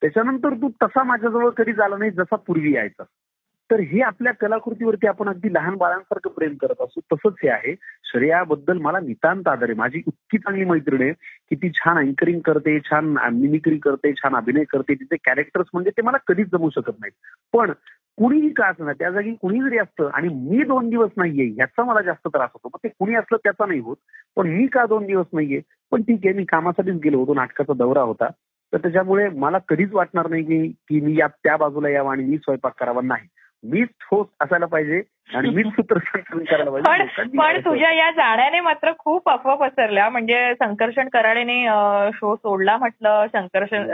त्याच्यानंतर 0.03 0.55
तू 0.55 0.69
तसा 0.83 1.03
माझ्याजवळ 1.03 1.51
कधी 1.51 1.73
झाला 1.73 1.97
नाही 1.97 2.11
जसा 2.11 2.37
पूर्वी 2.37 2.75
यायचा. 2.75 3.03
तर 3.71 3.81
हे 3.81 4.01
आपल्या 4.01 4.33
कलाकृतीवरती 4.33 5.07
आपण 5.07 5.29
अगदी 5.29 5.53
लहान 5.55 5.77
बाळांसारखं 5.77 6.31
प्रेम 6.31 6.55
करत 6.55 6.81
असू 6.81 7.01
तसंच 7.13 7.35
हे 7.43 7.49
आहे. 7.49 7.75
श्रेयाबद्दल 8.05 8.79
मला 8.79 9.01
नितांत 9.01 9.49
आदर 9.49 9.65
आहे. 9.65 9.75
माझी 9.75 9.99
इतकी 9.99 10.39
चांगली 10.39 10.65
मैत्रीण 10.65 11.03
आहे 11.03 11.13
की 11.13 11.57
ती 11.57 11.71
छान 11.71 11.99
अँकरिंग 11.99 12.41
करते 12.41 12.79
छान 12.81 13.05
मिमिक्री 13.33 13.79
करते 13.79 14.13
छान 14.13 14.37
अभिनय 14.37 14.65
करते 14.65 14.95
तिचे 14.95 15.17
कॅरेक्टर्स 15.17 15.67
म्हणजे 15.73 15.91
ते 15.91 16.03
मला 16.03 16.17
कधीच 16.27 16.49
जमू 16.53 16.71
शकत 16.71 17.01
नाही 17.01 17.13
पण 17.53 17.73
कुणीही 18.19 18.49
का 18.49 18.67
असणार 18.67 18.95
त्या 18.99 19.11
जागी 19.11 19.35
कुणी 19.43 19.61
जरी 19.61 19.79
असतं 19.79 20.11
आणि 20.15 20.29
मी 20.29 20.63
दोन 20.65 20.89
दिवस 20.91 21.11
नाहीये 21.17 21.47
ह्याचा 21.47 21.85
मला 21.85 22.01
जास्त 22.01 22.29
त्रास 22.29 22.51
होतो. 22.55 22.69
मग 22.75 22.79
ते 22.85 22.89
कुणी 22.89 23.15
असलं 23.15 23.37
त्याचा 23.37 23.67
नाही 23.67 23.81
होत 23.81 23.97
पण 24.37 24.47
मी 24.47 24.67
का 24.67 24.85
दोन 24.87 25.07
दिवस 25.07 25.27
नाहीये? 25.33 25.61
पण 25.91 26.03
ठीक 26.03 26.21
आहे 26.25 26.35
मी 26.35 26.45
कामासाठीच 26.45 27.01
गेलो 27.05 27.19
होतो 27.19 27.35
नाटकाचा 27.35 27.73
दौरा 27.73 28.01
होता. 28.01 28.29
तर 28.73 28.79
त्याच्यामुळे 28.79 29.29
मला 29.29 29.59
कधीच 29.69 29.93
वाटणार 29.93 30.29
नाही 30.29 30.43
की 30.43 30.69
की 30.89 31.01
मी 31.01 31.17
या 31.19 31.27
त्या 31.27 31.57
बाजूला 31.57 31.89
यावं 31.89 32.13
आणि 32.13 32.25
मी 32.25 32.37
स्वयंपाक 32.37 32.73
करावा. 32.81 33.01
नाही. 33.03 33.27
मीच 33.65 33.89
ठोस 33.89 34.27
असायला 34.41 34.67
पाहिजे 34.67 35.03
आणि 35.35 35.51
मीच 35.51 35.67
सूत्रसंचालन 35.77 36.45
करायला 36.45 36.71
पाहिजे. 36.71 37.29
पण. 37.39 37.61
तुझ्या 37.61 37.93
या 37.93 38.11
जाण्याने 38.11 38.61
मात्र 38.61 38.93
खूप 38.99 39.29
अफवा 39.29 39.55
पसरल्या. 39.55 40.09
म्हणजे 40.09 40.55
संकर्षण 40.55 41.09
कराडेने 41.09 41.65
शो 42.15 42.37
सोडला 42.37 42.77
म्हटलं 42.77 43.27
संकर्षण 43.33 43.87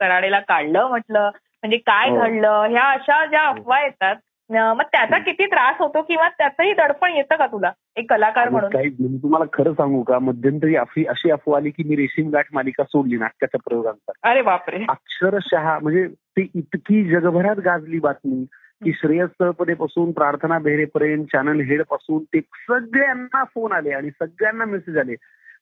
कराडेला 0.00 0.40
काढलं 0.40 0.88
म्हटलं. 0.88 1.30
म्हणजे 1.62 1.76
काय 1.76 2.10
हो. 2.10 2.16
घडलं? 2.16 2.66
ह्या 2.70 2.90
अशा 2.90 3.26
ज्या 3.26 3.42
अफवा 3.42 3.82
येतात 3.82 4.16
मग 4.50 4.82
त्याचा 4.82 5.18
किती 5.18 5.46
त्रास 5.46 5.74
होतो 5.78 6.02
किंवा 6.02 6.28
त्याचंही 6.28 6.72
दडपण 6.72 7.10
येतं 7.10 7.36
का 7.36 7.46
तुला? 7.46 7.72
एक 7.96 8.10
कलाकार 8.10 8.48
म्हणून. 8.48 9.16
तुम्हाला 9.16 9.44
खरं 9.52 9.72
सांगू 9.72 10.02
का? 10.02 10.18
मध्यंतरी 10.18 10.76
अशी 10.76 11.06
अशी 11.06 11.30
अफवा 11.30 11.56
आली 11.56 11.70
की 11.70 11.82
मी 11.88 11.96
रेशीम 11.96 12.30
गाठ 12.30 12.44
मालिका 12.52 12.84
सोडली 12.84 13.16
नाटकाच्या 13.16 13.60
प्रयोगांचा 13.66 14.30
अरे 14.30 14.42
बापरे. 14.42 14.84
अक्षरशः 14.88 15.78
म्हणजे 15.78 16.08
ते 16.08 16.46
इतकी 16.54 17.04
जगभरात 17.10 17.56
गाजली 17.56 17.98
बातमी 17.98 18.44
की 18.84 18.92
श्रेयस 18.92 19.30
तळपदेपासून 19.40 20.12
प्रार्थना 20.12 20.58
बेहरेपर्यंत 20.58 21.24
चॅनल 21.24 21.60
हेडपासून 21.60 22.24
ते 22.24 22.40
सगळ्यांना 22.40 23.44
फोन 23.44 23.72
आले 23.72 23.90
आणि 23.90 24.10
सगळ्यांना 24.10 24.64
मेसेज 24.64 24.98
आले. 24.98 25.14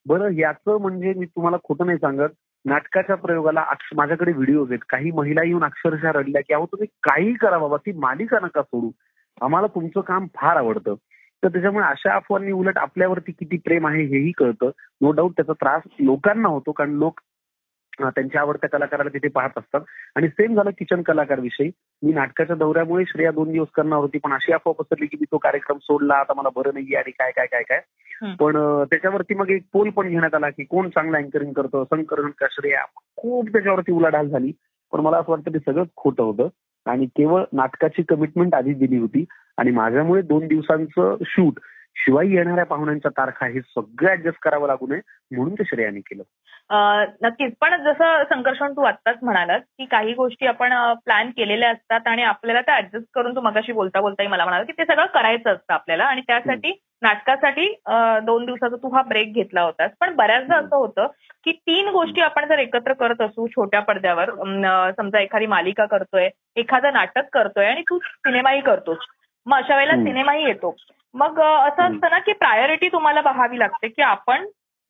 बरं 0.05 0.29
याचं 0.29 0.81
म्हणजे 0.81 1.13
मी 1.13 1.25
तुम्हाला 1.25 1.57
खोटं 1.63 1.85
नाही 1.85 1.97
सांगत. 1.97 2.29
नाटकाच्या 2.65 3.15
प्रयोगाला 3.15 3.63
माझ्याकडे 3.95 4.31
व्हिडिओज 4.31 4.71
आहेत. 4.71 4.79
काही 4.89 5.11
महिला 5.11 5.43
येऊन 5.45 5.63
अक्षरशः 5.63 6.11
रडल्या 6.15 6.41
की 6.47 6.53
अहो 6.53 6.65
तुम्ही 6.65 6.87
काही 7.03 7.33
करा 7.33 7.57
बाबा 7.57 7.77
ती 7.85 7.91
मालिका 7.99 8.39
नका 8.43 8.61
सोडू. 8.61 8.91
आम्हाला 9.41 9.67
तुमचं 9.75 10.01
काम 10.07 10.27
फार 10.35 10.57
आवडतं. 10.57 10.95
तर 11.43 11.47
त्याच्यामुळे 11.47 11.85
अशा 11.85 12.15
अफवांनी 12.15 12.51
उलट 12.51 12.77
आपल्यावरती 12.77 13.31
किती 13.31 13.57
प्रेम 13.65 13.87
आहे 13.87 14.03
हेही 14.05 14.31
कळतं. 14.37 14.69
नो 15.01 15.11
डाऊट 15.11 15.31
त्याचा 15.31 15.53
त्रास 15.53 15.81
लोकांना 15.99 16.47
होतो 16.47 16.71
कारण 16.71 16.91
लोक 16.97 17.19
त्यांच्या 17.99 18.41
आवडत्या 18.41 18.69
कलाकाराला 18.69 19.09
तिथे 19.13 19.27
पाहत 19.27 19.57
असतात. 19.57 19.81
आणि 20.15 20.27
सेम 20.27 20.55
झालं 20.55 20.69
किचन 20.79 21.01
कलाकार 21.01 21.39
विषयी 21.39 21.69
मी 22.03 22.13
नाटकाच्या 22.13 22.55
दौऱ्यामुळे 22.55 23.05
श्रेया 23.07 23.31
दोन 23.31 23.51
दिवस 23.51 23.67
करणार 23.75 23.99
होती 23.99 24.17
पण 24.17 24.33
अशी 24.33 24.53
अफवा 24.53 24.73
पसरली 24.79 25.05
की 25.05 25.17
मी 25.21 25.25
तो 25.31 25.37
कार्यक्रम 25.37 25.77
सोडला 25.77 26.15
आता 26.15 26.33
मला 26.37 26.49
बरं 26.55 26.73
नाहीये 26.73 26.97
आणि 26.97 27.11
काय 27.11 27.31
काय 27.31 27.45
काय 27.45 27.63
काय. 27.63 27.81
पण 28.23 28.83
त्याच्यावरती 28.83 29.33
मग 29.33 29.49
एक 29.49 29.63
पोल 29.73 29.89
पण 29.89 30.09
घेण्यात 30.09 30.35
आला 30.35 30.49
की 30.49 30.63
कोण 30.63 30.89
चांगलं 30.89 31.17
अँकरिंग 31.17 31.53
करतं? 31.53 31.83
संकरण 31.83 32.29
का 32.37 32.45
श्रेया 32.51 32.83
खूप 33.17 33.47
त्याच्यावरती 33.47 33.91
उलाढाल 33.91 34.29
झाली. 34.29 34.51
पण 34.91 34.99
मला 34.99 35.17
असं 35.17 35.31
वाटतं 35.31 35.53
ते 35.53 35.59
सगळं 35.59 35.83
खोटं 35.97 36.23
होतं. 36.23 36.47
आणि 36.85 37.05
केवळ 37.05 37.43
नाटकाची 37.53 38.03
कमिटमेंट 38.03 38.55
आधी 38.55 38.73
दिली 38.73 38.97
होती. 38.97 39.25
आणि 39.57 39.71
माझ्यामुळे 39.71 40.21
दोन 40.21 40.47
दिवसांचं 40.47 41.15
शूट 41.25 41.59
शिवाय 41.95 42.27
येणाऱ्या 42.27 42.65
पाहुण्यांच्या 42.65 43.11
तारखा 43.11 43.45
हे 43.45 43.61
सगळं 43.61 44.11
ऍडजस्ट 44.11 44.39
करावं 44.41 44.67
लागू 44.67 44.87
नये 44.87 45.01
म्हणून 45.35 45.53
ते 45.53 45.63
श्रेयाने 45.65 45.99
केलं. 45.99 46.23
नक्कीच. 46.71 47.53
पण 47.61 47.75
जसं 47.83 48.23
संकर्षण 48.29 48.73
तू 48.73 48.83
आत्ताच 48.85 49.17
म्हणालास 49.21 49.61
की 49.77 49.85
काही 49.85 50.13
गोष्टी 50.13 50.45
आपण 50.47 50.73
प्लॅन 51.05 51.29
केलेल्या 51.37 51.69
असतात 51.69 52.07
आणि 52.07 52.23
आपल्याला 52.23 52.61
त्या 52.61 52.75
ऍडजस्ट 52.77 53.07
करून 53.15 53.35
तू 53.35 53.41
मगाशी 53.41 53.71
बोलता 53.71 54.01
बोलताही 54.01 54.29
मला 54.29 54.43
म्हणाला 54.45 54.63
की 54.63 54.71
ते 54.77 54.85
सगळं 54.85 55.05
करायचं 55.13 55.53
असतं 55.53 55.73
आपल्याला 55.73 56.03
आणि 56.03 56.21
त्यासाठी 56.27 56.71
नाटकासाठी 57.01 57.65
दोन 58.23 58.45
दिवसाचा 58.45 58.75
तू 58.75 58.89
हा 58.89 59.01
ब्रेक 59.01 59.33
घेतला 59.33 59.61
होतास. 59.61 59.91
पण 59.99 60.15
बऱ्याचदा 60.15 60.55
असं 60.55 60.75
होतं 60.75 61.07
की 61.45 61.51
तीन 61.51 61.87
गोष्टी 61.89 62.21
आपण 62.21 62.45
जर 62.47 62.59
एकत्र 62.59 62.93
करत 62.93 63.21
असू 63.21 63.47
छोट्या 63.47 63.79
पडद्यावर 63.81 64.31
समजा 64.97 65.19
एखादी 65.19 65.45
मालिका 65.47 65.85
करतोय 65.85 66.29
एखादं 66.55 66.93
नाटक 66.93 67.29
करतोय 67.33 67.65
आणि 67.65 67.81
तू 67.81 67.99
सिनेमाही 67.99 68.61
करतोस 68.61 68.97
मग 69.45 69.57
अशा 69.57 69.75
वेळेला 69.75 69.95
सिनेमाही 70.03 70.43
येतो. 70.45 70.75
मग 71.15 71.39
असं 71.41 71.83
असतं 71.83 72.09
ना 72.09 72.17
की 72.19 72.33
प्रायोरिटी 72.33 72.87
तुम्हाला 72.87 73.21
पाहावी 73.21 73.59
लागते 73.59 73.87
की 73.87 74.01
आपण 74.01 74.45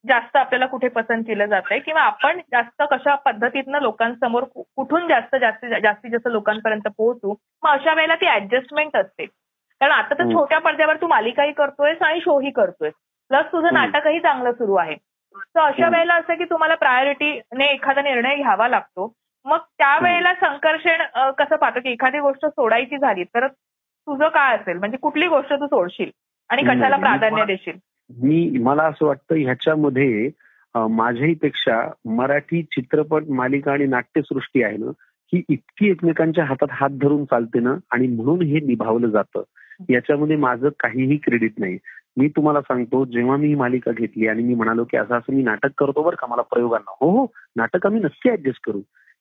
जास्त 0.07 0.35
आपल्याला 0.35 0.65
कुठे 0.65 0.87
पसंत 0.87 1.23
केलं 1.23 1.45
जातंय 1.45 1.79
किंवा 1.79 2.01
आपण 2.01 2.39
जास्त 2.51 2.83
कशा 2.91 3.15
पद्धतीनं 3.15 3.79
लोकांसमोर 3.81 4.43
कुठून 4.75 5.07
जास्त 5.07 5.35
जास्तीत 5.35 5.69
जास्तीत 5.83 6.11
जास्त 6.11 6.27
लोकांपर्यंत 6.27 6.87
पोहोचू 6.97 7.35
मग 7.63 7.69
अशा 7.69 7.93
वेळेला 7.93 8.15
ती 8.15 8.27
ऍडजस्टमेंट 8.27 8.95
असते. 8.95 9.25
कारण 9.25 9.91
आता 9.91 10.13
तर 10.13 10.31
छोट्या 10.33 10.59
पडद्यावर 10.59 10.95
तू 10.95 11.07
मालिकाही 11.07 11.51
करतोयस 11.51 12.01
आणि 12.01 12.19
शोही 12.21 12.51
करतोयस. 12.51 12.93
प्लस 13.29 13.45
तुझं 13.51 13.73
नाटकही 13.73 14.19
चांगलं 14.19 14.51
सुरू 14.51 14.75
आहे. 14.75 14.95
तर 15.35 15.59
अशा 15.59 15.87
वेळेला 15.89 16.13
असं 16.13 16.35
की 16.35 16.45
तुम्हाला 16.45 16.75
प्रायोरिटीने 16.75 17.65
एखादा 17.65 18.01
निर्णय 18.01 18.35
घ्यावा 18.35 18.67
लागतो. 18.67 19.13
मग 19.45 19.57
त्यावेळेला 19.77 20.33
संकर्षण 20.33 21.01
कसं 21.37 21.55
पाहतो 21.55 21.79
की 21.79 21.91
एखादी 21.91 22.19
गोष्ट 22.19 22.45
सोडायची 22.45 22.97
झाली 22.97 23.23
तर 23.23 23.47
तुझं 23.47 24.27
काय 24.27 24.55
असेल? 24.55 24.77
म्हणजे 24.77 24.97
कुठली 24.97 25.27
गोष्ट 25.27 25.53
तू 25.53 25.67
सोडशील? 25.67 26.09
आणि 26.49 26.63
कशाला 26.63 26.97
प्राधान्य 26.97 27.45
देशील? 27.45 27.77
मी 28.23 28.57
मला 28.59 28.83
असं 28.83 29.05
वाटतं 29.05 29.35
ह्याच्यामध्ये 29.35 30.29
माझ्याही 30.75 31.33
पेक्षा 31.33 31.89
मराठी 32.05 32.61
चित्रपट 32.63 33.23
मालिका 33.29 33.71
आणि 33.71 33.85
नाट्यसृष्टी 33.85 34.63
आहे 34.63 34.77
ना 34.77 34.91
ही 35.33 35.41
इतकी 35.49 35.89
एकमेकांच्या 35.89 36.43
हातात 36.45 36.67
हात 36.71 36.89
धरून 36.89 37.25
चालते 37.25 37.59
ना 37.59 37.75
आणि 37.91 38.07
म्हणून 38.07 38.41
हे 38.41 38.59
निभावलं 38.59 39.07
जातं. 39.07 39.43
याच्यामध्ये 39.89 40.35
माझं 40.35 40.69
काहीही 40.79 41.17
क्रेडिट 41.17 41.53
नाही. 41.57 41.77
मी 42.17 42.27
तुम्हाला 42.27 42.61
सांगतो 42.61 43.05
जेव्हा 43.05 43.37
मी 43.37 43.47
ही 43.47 43.55
मालिका 43.55 43.91
घेतली 43.91 44.27
आणि 44.27 44.43
मी 44.43 44.55
म्हणालो 44.55 44.83
की 44.83 44.97
असं 44.97 45.15
असं 45.15 45.33
मी 45.33 45.43
नाटक 45.43 45.69
करतो 45.77 46.03
बरं 46.03 46.15
का 46.15 46.27
मला 46.27 46.41
प्रयोगांना. 46.41 46.91
हो 47.01 47.09
हो 47.09 47.25
नाटक 47.55 47.85
आम्ही 47.85 48.01
नक्की 48.01 48.29
ऍडजस्ट 48.29 48.65
करू. 48.65 48.79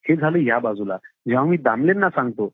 हे 0.09 0.17
झालं 0.17 0.39
या 0.39 0.59
बाजूला. 0.59 0.97
जेव्हा 1.29 1.45
मी 1.45 1.57
दामलेंना 1.57 2.09
सांगतो 2.11 2.51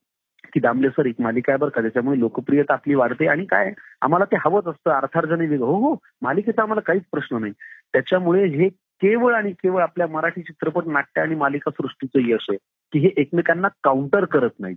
की 0.52 0.60
दामले 0.60 0.88
सर 0.88 1.06
एक 1.06 1.14
मालिका 1.18 1.52
आहे 1.52 1.58
बरं 1.58 1.70
का 1.70 1.80
त्याच्यामुळे 1.80 2.20
लोकप्रियता 2.20 2.72
आपली 2.72 2.94
वाढते 2.94 3.26
आणि 3.26 3.44
काय 3.44 3.72
आम्हाला 4.00 4.24
ते 4.24 4.36
हवंच 4.44 4.66
असतं 4.66 4.90
अर्थार्जन 4.90 5.40
वेगळं 5.40 5.66
हो 5.66 5.74
हो 5.74 5.94
मालिकेचा 6.22 6.62
आम्हाला 6.62 6.80
काहीच 6.80 7.02
प्रश्न 7.12 7.36
नाही. 7.36 7.52
त्याच्यामुळे 7.92 8.44
हे 8.46 8.68
केवळ 8.68 9.34
आणि 9.34 9.52
केवळ 9.52 9.82
आपल्या 9.82 10.06
मराठी 10.06 10.42
चित्रपट 10.42 10.86
नाट्य 10.86 11.20
आणि 11.20 11.34
मालिका 11.34 11.70
सृष्टीचं 11.70 12.18
यश 12.28 12.46
आहे 12.48 12.56
की 12.92 12.98
हे 12.98 13.10
एकमेकांना 13.16 13.68
काउंटर 13.84 14.24
करत 14.24 14.50
नाही 14.60 14.74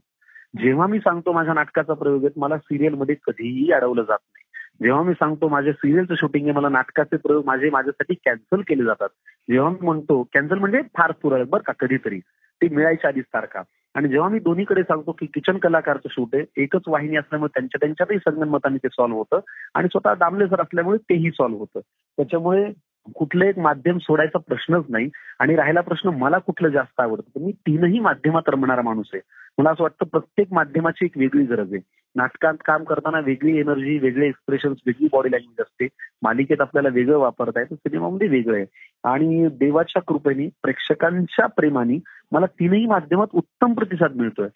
जेव्हा 0.57 0.87
मी 0.87 0.99
सांगतो 0.99 1.33
माझ्या 1.33 1.53
नाटकाचा 1.53 1.93
प्रयोग 1.93 2.25
आहे 2.25 2.39
मला 2.39 2.57
सिरियलमध्ये 2.57 3.15
कधीही 3.27 3.71
अडवलं 3.71 4.01
जात 4.01 4.17
नाही. 4.21 4.43
जेव्हा 4.83 5.03
मी 5.03 5.13
सांगतो 5.13 5.47
माझ्या 5.47 5.73
सिरियलचं 5.73 6.15
शूटिंग 6.15 6.45
आहे 6.45 6.55
मला 6.55 6.69
नाटकाचे 6.69 7.17
प्रयोग 7.17 7.45
माझे 7.45 7.69
माझ्यासाठी 7.69 8.13
कॅन्सल 8.13 8.61
केले 8.61 8.83
जातात. 8.83 9.09
जेव्हा 9.49 9.71
मी 9.71 9.77
म्हणतो 9.81 10.23
कॅन्सल 10.33 10.57
म्हणजे 10.57 10.81
फार 10.97 11.11
पुरळ 11.11 11.43
बरं 11.43 11.61
का 11.61 11.73
कधीतरी. 11.79 12.19
ते 12.61 12.67
मिळायच्या 12.75 13.09
आधीच 13.09 13.25
तारखा. 13.25 13.61
आणि 13.95 14.07
जेव्हा 14.07 14.29
मी 14.29 14.39
दोन्हीकडे 14.39 14.83
सांगतो 14.83 15.11
की 15.11 15.25
किचन 15.25 15.57
कलाकारचं 15.57 16.09
शूट 16.11 16.35
आहे 16.35 16.63
एकच 16.63 16.81
वाहिनी 16.87 17.17
असल्यामुळे 17.17 17.59
त्यांच्या 17.59 17.77
त्यांच्यातही 17.81 18.17
संगणमताने 18.17 18.77
ते 18.77 18.87
सॉल्व्ह 18.87 19.19
होतं 19.19 19.39
आणि 19.73 19.87
स्वतः 19.87 20.13
दामले 20.13 20.47
सर 20.47 20.61
असल्यामुळे 20.61 20.97
तेही 20.97 21.31
सॉल्व्ह 21.31 21.59
होतं. 21.59 21.79
त्याच्यामुळे 22.17 22.71
कुठलं 23.15 23.45
एक 23.45 23.59
माध्यम 23.59 23.97
सोडायचा 23.97 24.39
प्रश्नच 24.39 24.85
नाही 24.89 25.09
आणि 25.39 25.55
राहिला 25.55 25.81
प्रश्न 25.81 26.09
मला 26.09 26.37
कुठलं 26.37 26.69
जास्त 26.69 26.99
आवडतं 26.99 27.43
मी 27.45 27.51
तीनही 27.51 27.99
माध्यमात 27.99 28.49
रमणारा 28.49 28.81
माणूस 28.81 29.09
आहे. 29.13 29.21
मला 29.57 29.71
असं 29.71 29.83
वाटतं 29.83 30.05
प्रत्येक 30.05 30.47
माध्यमाची 30.53 31.05
एक 31.05 31.17
वेगळी 31.17 31.43
गरज 31.43 31.73
आहे. 31.73 31.81
नाटकात 32.15 32.53
काम 32.65 32.83
करताना 32.83 33.19
वेगळी 33.19 33.59
एनर्जी 33.59 33.97
वेगळे 33.97 34.27
एक्सप्रेशन 34.27 34.69
वेगळी 34.69 35.07
बॉडी 35.11 35.31
लँग्वेज 35.31 35.61
असते. 35.61 35.87
मालिकेत 36.21 36.61
आपल्याला 36.61 36.89
वेगळं 36.89 37.17
वापरता 37.17 37.59
येतं 37.59 37.75
सिनेमामध्ये 37.75 38.27
वेगळं 38.27 38.55
आहे. 38.55 38.65
आणि 39.03 39.47
देवाच्या 39.47 40.01
कृपेने 40.01 40.47
प्रेक्षकांच्या 40.63 41.45
प्रेमाने 41.45 41.97
मला 42.31 42.45
तीनही 42.45 42.85
माध्यमात 42.85 43.27
उत्तम 43.33 43.73
प्रतिसाद 43.73 44.15
मिळतोय. 44.15 44.47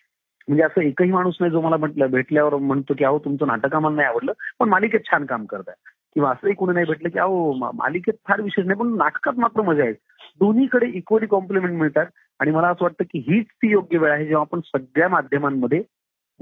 म्हणजे 0.47 0.63
असं 0.63 0.81
एकही 0.81 1.11
माणूस 1.11 1.37
नाही 1.39 1.51
जो 1.51 1.61
मला 1.61 1.77
म्हटलं 1.77 2.07
भेटल्यावर 2.11 2.55
म्हणतो 2.55 2.93
की 2.93 3.03
अहो 3.03 3.19
तुमचं 3.19 3.47
नाटक 3.47 3.75
आम्हाला 3.75 3.95
नाही 3.95 4.07
आवडलं 4.07 4.31
पण 4.59 4.69
मालिकेत 4.69 4.99
छान 5.11 5.25
काम 5.25 5.45
करताय. 5.45 5.75
किंवा 6.13 6.31
असंही 6.31 6.53
कोणी 6.53 6.73
नाही 6.73 6.85
भेटलं 6.85 7.09
की 7.09 7.19
अहो 7.19 7.53
मालिकेत 7.53 8.13
फार 8.27 8.41
विशेष 8.41 8.65
नाही 8.65 8.79
पण 8.79 8.97
नाटकात 8.97 9.39
मात्र 9.39 9.61
मजा 9.61 9.83
आहे. 9.83 9.93
दोन्हीकडे 10.39 10.87
इक्वली 10.87 11.25
कॉम्प्लिमेंट 11.25 11.73
मिळतात. 11.79 12.05
आणि 12.39 12.51
मला 12.51 12.67
असं 12.67 12.85
वाटतं 12.85 13.03
की 13.03 13.19
हीच 13.19 13.45
ती 13.45 13.71
योग्य 13.71 13.97
वेळ 13.97 14.11
आहे 14.11 14.25
जेव्हा 14.25 14.41
आपण 14.41 14.59
सगळ्या 14.59 15.09
माध्यमांमध्ये 15.09 15.83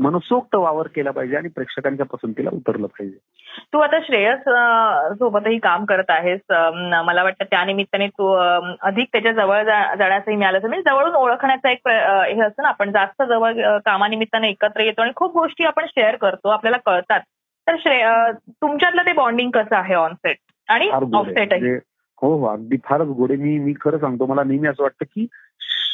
मनसोक्त 0.01 0.55
वावर 0.55 0.87
केला 0.87 1.11
पाहिजे 1.11 1.35
आणि 1.37 1.47
प्रेक्षकांच्या 1.47 2.05
पसंतीला 2.05 2.49
उतरलं 2.53 2.87
पाहिजे. 2.87 3.17
तू 3.73 3.79
आता 3.79 3.99
श्रेयस 3.99 4.39
सोबतही 5.17 5.57
काम 5.59 5.85
करत 5.85 6.09
आहेस. 6.09 6.39
मला 7.05 7.23
वाटतं 7.23 7.45
त्यानिमित्ताने 7.51 8.07
तू 8.07 8.31
अधिक 8.81 9.07
त्याच्याजवळ 9.11 9.63
जाण्याचंही 9.63 10.37
मिळालं 10.37 10.67
म्हणजे 10.67 10.89
जवळून 10.89 11.15
ओळखण्याचा 11.15 11.71
एक 11.71 11.87
हे 11.87 12.41
असतं 12.41 12.63
ना 12.63 12.69
आपण 12.69 12.91
जास्त 12.91 13.23
जवळ 13.23 13.77
कामानिमित्ताने 13.85 14.49
एकत्र 14.49 14.81
येतो 14.81 15.01
आणि 15.01 15.11
खूप 15.15 15.33
गोष्टी 15.33 15.65
आपण 15.65 15.85
शेअर 15.85 16.15
करतो 16.15 16.49
आपल्याला 16.49 16.77
कळतात. 16.85 17.19
तर 17.67 17.75
श्रेय 17.79 18.05
तुमच्यातलं 18.61 19.01
ते 19.01 19.11
बॉन्डिंग 19.11 19.49
कसं 19.51 19.75
आहे 19.75 19.93
ऑनसेट 19.93 20.37
आणि 20.69 20.89
ऑफसेट 20.89 21.53
म्हणजे 21.53 21.75
हो 22.21 22.35
हो 22.37 22.45
अगदी 22.45 22.77
फारच 22.83 23.07
गोडे 23.07 23.35
मी 23.35 23.57
मी 23.59 23.73
खरं 23.81 23.97
सांगतो 23.97 24.25
मला 24.25 24.43
नेहमी 24.43 24.67
असं 24.67 24.83
वाटतं 24.83 25.05
की 25.05 25.25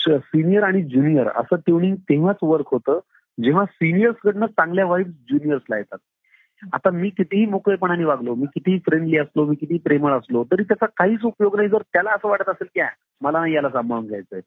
सिनियर 0.08 0.64
आणि 0.64 0.82
ज्युनियर 0.82 1.28
असं 1.36 1.56
ट्युनिंग 1.56 1.96
तेव्हाच 2.10 2.36
वर्क 2.42 2.68
होतं 2.72 3.00
जेव्हा 3.44 3.66
सिनियर्स 3.66 4.16
कडनं 4.24 4.46
चांगल्या 4.46 4.86
वाईफ 4.86 5.08
ज्युनियर्सला 5.08 5.78
येतात. 5.78 5.98
आता 6.74 6.90
मी 6.90 7.10
कितीही 7.10 7.46
मोकळेपणाने 7.46 8.04
वागलो 8.04 8.36
मी 8.36 8.46
कितीही 8.46 8.80
फ्रेंडली 8.80 9.18
असलो 9.18 9.46
मी 9.46 9.56
किती 9.56 9.78
प्रेमळ 9.78 10.14
असलो 10.14 10.44
तरी 10.44 10.64
त्याचा 10.64 10.86
काहीच 10.86 11.20
उपयोग 11.24 11.56
नाही 11.56 11.70
जर 11.70 11.82
त्याला 11.94 12.12
असं 12.12 12.30
वाटत 12.30 12.50
असेल 12.50 12.68
की 12.76 12.82
मला 13.22 13.40
नाही 13.40 13.54
याला 13.54 13.70
सांभाळून 13.70 14.08
घ्यायचंय. 14.08 14.40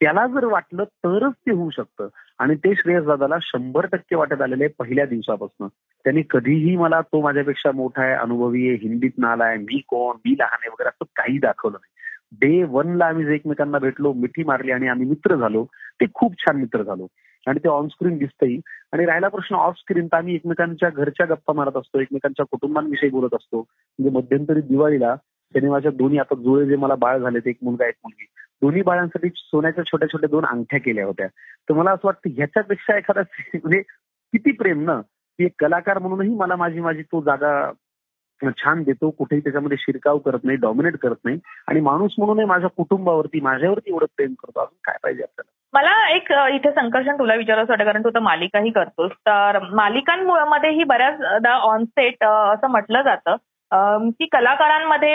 त्याला 0.00 0.26
जर 0.26 0.44
वाटलं 0.44 0.84
तरच 0.84 1.32
ते 1.32 1.52
होऊ 1.52 1.70
शकतं. 1.70 2.08
आणि 2.38 2.54
ते 2.54 2.74
श्रेयस 2.74 3.04
दादाला 3.04 3.36
शंभर 3.42 3.86
टक्के 3.86 4.16
वाटत 4.16 4.42
आलेले 4.42 4.64
आहे 4.64 4.72
पहिल्या 4.78 5.06
दिवसापासून. 5.06 5.68
त्यांनी 6.04 6.22
कधीही 6.30 6.76
मला 6.76 7.00
तो 7.00 7.22
माझ्यापेक्षा 7.22 7.72
मोठा 7.72 8.02
आहे 8.02 8.14
अनुभवी 8.14 8.68
आहे 8.68 8.76
हिंदीत 8.76 9.10
नालाय 9.18 9.56
मी 9.56 9.80
कोण 9.88 10.16
मी 10.16 10.32
लहान 10.32 10.58
आहे 10.62 10.68
वगैरे 10.68 10.88
असं 10.88 11.04
काही 11.04 11.38
दाखवलं 11.38 11.78
नाही. 11.80 11.92
डे 12.32 12.64
वनला 12.64 13.06
आम्ही 13.06 13.24
जे 13.24 13.34
एकमेकांना 13.34 13.78
भेटलो 13.78 14.12
मिठी 14.12 14.44
मारली 14.44 14.70
आणि 14.70 14.88
आम्ही 14.88 15.06
मित्र 15.06 15.36
झालो 15.36 15.64
ते 16.00 16.04
खूप 16.14 16.34
छान 16.38 16.56
मित्र 16.56 16.82
झालो. 16.82 17.06
आणि 17.46 17.58
ते 17.58 17.68
ऑनस्क्रीन 17.68 18.18
दिसतंही. 18.18 18.60
आणि 18.92 19.06
राहिला 19.06 19.28
प्रश्न 19.28 19.54
ऑफ 19.54 19.74
स्क्रीन 19.78 20.06
तर 20.06 20.16
आम्ही 20.16 20.34
एकमेकांच्या 20.34 20.90
घरच्या 20.90 21.26
गप्पा 21.26 21.52
मारत 21.52 21.76
असतो 21.76 22.00
एकमेकांच्या 22.00 22.46
कुटुंबांविषयी 22.46 23.10
बोलत 23.10 23.34
असतो. 23.34 23.60
म्हणजे 23.60 24.10
मध्यंतरी 24.10 24.60
दिवाळीला 24.60 25.16
सिनेमाच्या 25.16 25.90
दोन्ही 25.90 26.18
आता 26.18 26.34
जुळे 26.34 26.66
जे 26.66 26.76
मला 26.76 26.94
बाळ 26.94 27.18
झाले 27.18 27.38
ते 27.38 27.50
एक 27.50 27.56
मुलगा 27.62 27.86
एक 27.86 27.94
मुलगी 28.04 28.24
दोन्ही 28.62 28.82
बाळांसाठी 28.82 29.28
सोन्याच्या 29.36 29.84
छोट्या 29.84 30.08
छोट्या 30.08 30.28
दोन 30.28 30.44
अंगठ्या 30.44 30.80
केल्या 30.80 31.06
होत्या. 31.06 31.26
तर 31.68 31.74
मला 31.74 31.90
असं 31.90 32.08
वाटतं 32.08 32.30
ह्याच्यापेक्षा 32.30 32.98
एखादा 32.98 33.20
म्हणजे 33.54 33.80
किती 34.32 34.52
प्रेम 34.52 34.84
ना? 34.84 35.00
की 35.38 35.44
एक 35.44 35.52
कलाकार 35.58 35.98
म्हणूनही 35.98 36.34
मला 36.34 36.56
माझी 36.56 36.80
माझी 36.80 37.02
तो 37.02 37.20
जागा 37.20 37.72
छान 38.44 38.82
देतो 38.82 39.10
कुठेही 39.10 39.40
त्याच्यामध्ये 39.42 39.76
शिरकाव 39.80 40.18
करत 40.18 40.44
नाही 40.44 40.56
डॉमिनेट 40.58 40.96
करत 40.96 41.24
नाही. 41.24 41.38
आणि 41.68 41.80
माणूस 41.80 42.14
म्हणूनही 42.18 42.44
माझ्या 42.46 42.70
कुटुंबावरती 42.76 43.40
माझ्यावरती 43.40 43.90
एवढं 43.90 44.06
प्रेम 44.16 44.32
करतो. 44.32 44.60
अजून 44.60 44.78
काय 44.84 44.96
पाहिजे 45.02 45.22
आपल्याला? 45.22 45.52
मला 45.72 46.08
एक 46.10 46.32
इथे 46.54 46.70
संकर्षण 46.70 47.18
तुला 47.18 47.34
विचारायचं 47.34 47.72
वाटतं 47.72 47.84
कारण 47.84 48.04
तू 48.04 48.10
तर 48.10 48.18
मालिकाही 48.20 48.70
करतोस. 48.70 49.10
तर 49.26 49.58
मालिकांमध्येही 49.74 50.84
बऱ्याचदा 50.84 51.52
ऑनसेट 51.72 52.24
असं 52.24 52.70
म्हटलं 52.70 53.02
जातं. 53.02 53.36
की 54.10 54.26
कलाकारांमध्ये 54.32 55.14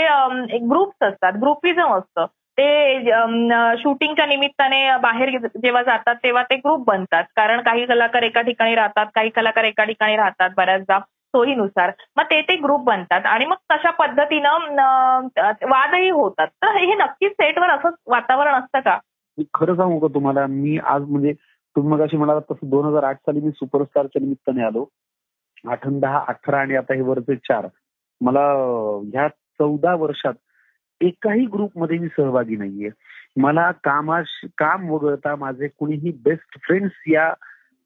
एक 0.55 0.61
ग्रुप्स 0.69 1.03
असतात 1.07 1.33
ग्रुपिझम 1.41 1.93
असतं. 1.93 2.25
ते 2.57 3.01
शूटिंगच्या 3.77 4.25
निमित्ताने 4.25 4.97
बाहेर 5.01 5.29
जेव्हा 5.37 5.83
जातात 5.83 6.15
तेव्हा 6.15 6.43
ते 6.43 6.55
ग्रुप 6.55 6.83
बनतात. 6.87 7.23
कारण 7.35 7.61
काही 7.61 7.85
कलाकार 7.85 8.23
एका 8.23 8.41
ठिकाणी 8.41 8.75
राहतात 8.75 9.05
काही 9.15 9.29
कलाकार 9.29 9.63
एका 9.63 9.83
ठिकाणी 9.83 10.15
राहतात 10.15 10.49
बऱ्याचदा. 10.57 10.99
सोयीनुसार. 11.35 11.91
मग 12.15 12.23
ते 12.23 12.41
ते 12.41 12.55
ग्रुप 12.55 12.83
बनतात 12.83 13.25
आणि 13.25 13.45
मग 13.45 13.55
तशा 13.71 13.89
पद्धतीनं 13.91 14.49
वादही 15.69 16.09
होतात. 16.09 16.47
तर 16.47 16.75
हे 16.77 16.95
नक्कीच 16.95 17.31
सेटवर 17.31 17.69
असंच 17.69 17.93
वातावरण 18.07 18.53
असतं 18.53 18.79
का? 18.79 18.99
खरं 19.53 19.75
सांगू 19.75 19.99
का 19.99 20.13
तुम्हाला 20.13 20.45
मी 20.47 20.77
आज 20.77 21.01
म्हणजे 21.01 21.33
तुम्ही 21.75 21.91
मग 21.91 22.01
अशी 22.01 22.17
म्हणाला 22.17 22.39
तसं 22.39 22.69
दोन 22.69 22.85
हजार 22.85 23.03
आठ 23.03 23.15
साली 23.15 23.41
मी 23.41 23.51
सुपरस्टारच्या 23.51 24.19
निमित्ताने 24.19 24.63
आलो. 24.63 24.85
आठ 25.69 25.79
दहा 25.85 26.23
अठरा 26.27 26.59
आणि 26.59 26.75
आता 26.75 26.93
हे 26.93 27.01
वरचे 27.01 27.35
चार. 27.35 27.67
मला 28.21 28.45
ह्या 29.13 29.27
चौदा 29.27 29.95
वर्षात 29.95 30.33
एकाही 31.01 31.45
ग्रुपमध्ये 31.45 31.97
मी 31.97 32.07
सहभागी 32.07 32.55
नाहीये. 32.55 32.89
मला 33.37 33.71
कामा 33.71 34.21
काम 34.57 34.89
वगळता 34.89 35.35
माझे 35.35 35.67
कुणीही 35.67 36.11
बेस्ट 36.11 36.57
फ्रेंड्स 36.67 37.03
या 37.07 37.33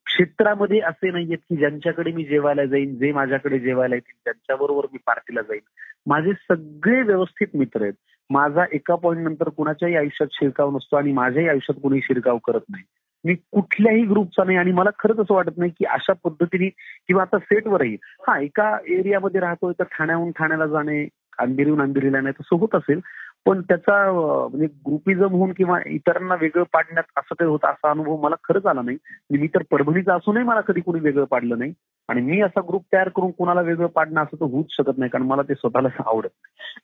क्षेत्रामध्ये 0.05 0.79
असे 0.79 1.11
नाहीयेत 1.11 1.37
की 1.37 1.55
ज्यांच्याकडे 1.55 2.11
मी 2.11 2.23
जेवायला 2.23 2.65
जाईन 2.65 2.95
जे 2.95 3.11
माझ्याकडे 3.11 3.59
जेवायला 3.59 3.95
येतील 3.95 4.15
त्यांच्याबरोबर 4.23 4.85
मी 4.91 4.97
पार्टीला 5.05 5.41
जाईन. 5.41 5.61
माझे 6.07 6.33
सगळे 6.33 7.01
व्यवस्थित 7.01 7.47
मित्र 7.53 7.81
आहेत. 7.81 7.93
माझा 8.29 8.65
एका 8.71 8.95
पॉईंट 8.95 9.27
नंतर 9.27 9.49
कुणाच्याही 9.49 9.95
आयुष्यात 9.95 10.27
शिरकाव 10.31 10.71
नसतो 10.71 10.95
आणि 10.95 11.11
माझ्याही 11.11 11.49
आयुष्यात 11.49 11.81
कोणी 11.81 11.99
शिरकाव 12.03 12.37
करत 12.37 12.61
नाही. 12.69 12.83
मी 13.25 13.33
कुठल्याही 13.33 14.03
ग्रुपचा 14.03 14.43
नाही 14.43 14.57
आणि 14.57 14.71
मला 14.71 14.89
खरंच 14.99 15.19
असं 15.19 15.33
वाटत 15.33 15.57
नाही 15.57 15.71
की 15.71 15.85
अशा 15.85 16.13
पद्धतीने 16.13 16.69
किंवा 17.07 17.21
आता 17.21 17.37
सेटवरही 17.37 17.97
हा 18.27 18.39
एका 18.39 18.77
एरियामध्ये 18.87 19.41
राहतोय 19.41 19.73
तर 19.79 19.83
ठाण्याहून 19.83 20.31
ठाण्याला 20.31 20.65
जाणे 20.65 21.07
अंधेरीहून 21.37 21.81
अंधेरीला 21.81 22.21
नाही 22.21 22.33
तसं 22.41 22.57
होत 22.57 22.75
असेल. 22.75 22.99
पण 23.45 23.61
त्याचा 23.61 24.11
म्हणजे 24.11 24.65
ग्रुपिझम 24.65 25.33
होऊन 25.33 25.51
किंवा 25.51 25.79
इतरांना 25.85 26.35
वेगळं 26.35 26.63
पाडण्यात 26.73 27.19
असं 27.19 27.35
काही 27.35 27.49
होतं 27.51 27.67
असा 27.67 27.89
अनुभव 27.89 28.15
मला 28.17 28.35
खरंच 28.43 28.65
आला 28.65 28.81
नाही. 28.81 28.97
मी 29.31 29.47
तर 29.47 29.63
परभणीचा 29.71 30.15
असूनही 30.15 30.43
मला 30.43 30.61
कधी 30.61 30.81
कोणी 30.81 30.99
वेगळं 30.99 31.25
पाडलं 31.25 31.59
नाही. 31.59 31.73
आणि 32.09 32.21
मी 32.21 32.41
असा 32.41 32.61
ग्रुप 32.61 32.83
तयार 32.93 33.09
करून 33.09 33.31
कोणाला 33.31 33.61
वेगळं 33.61 33.87
पाडणं 33.87 34.21
असं 34.21 34.35
तर 34.35 34.45
होऊच 34.45 34.65
शकत 34.69 34.97
नाही 34.97 35.09
कारण 35.09 35.25
मला 35.25 35.41
ते 35.41 35.55
स्वतःला 35.55 35.87
आवडत 36.07 36.29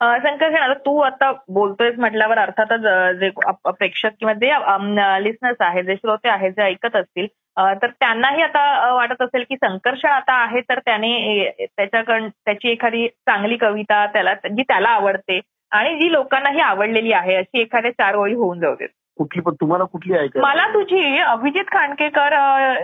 शंकर 0.01 0.53
आता 0.53 0.73
तू 0.73 0.97
आता 0.97 1.31
बोलतोयस 1.49 1.99
म्हटल्यावर 1.99 2.37
अर्थातच 2.37 2.81
जे 3.19 3.29
प्रेक्षक 3.65 4.09
किंवा 4.19 4.33
जे 4.33 4.49
लिस्नर्स 5.23 5.57
आहेत 5.59 5.83
जे 5.83 5.95
श्रोते 5.95 6.29
आहेत 6.29 6.51
जे 6.51 6.63
ऐकत 6.63 6.95
असतील 6.95 7.27
तर 7.59 7.87
त्यांनाही 7.87 8.41
आता 8.41 8.93
वाटत 8.93 9.21
असेल 9.21 9.43
की 9.49 9.55
संकर्ष 9.55 10.05
आता 10.05 10.33
आहे 10.33 10.61
तर 10.61 10.79
त्याने 10.79 11.49
त्याच्याकडं 11.61 12.27
त्याची 12.27 12.69
एखादी 12.69 13.07
चांगली 13.07 13.57
कविता 13.57 14.05
त्याला 14.05 14.33
जी 14.33 14.61
त्याला 14.61 14.89
आवडते 14.89 15.39
आणि 15.71 15.93
जी 15.95 16.11
लोकांनाही 16.11 16.59
आवडलेली 16.59 17.11
आहे 17.13 17.35
अशी 17.35 17.61
एखाद्या 17.61 17.91
चार 17.91 18.15
ओळी 18.15 18.33
होऊन 18.33 18.59
जाऊ 18.59 18.75
देत 18.75 18.89
कुठली 19.17 19.41
पण 19.41 19.53
तुम्हाला 19.61 19.83
कुठली 19.83 20.13
मला 20.39 20.67
तुझी 20.67 21.17
अभिजित 21.19 21.63
खांडकेकर 21.71 22.33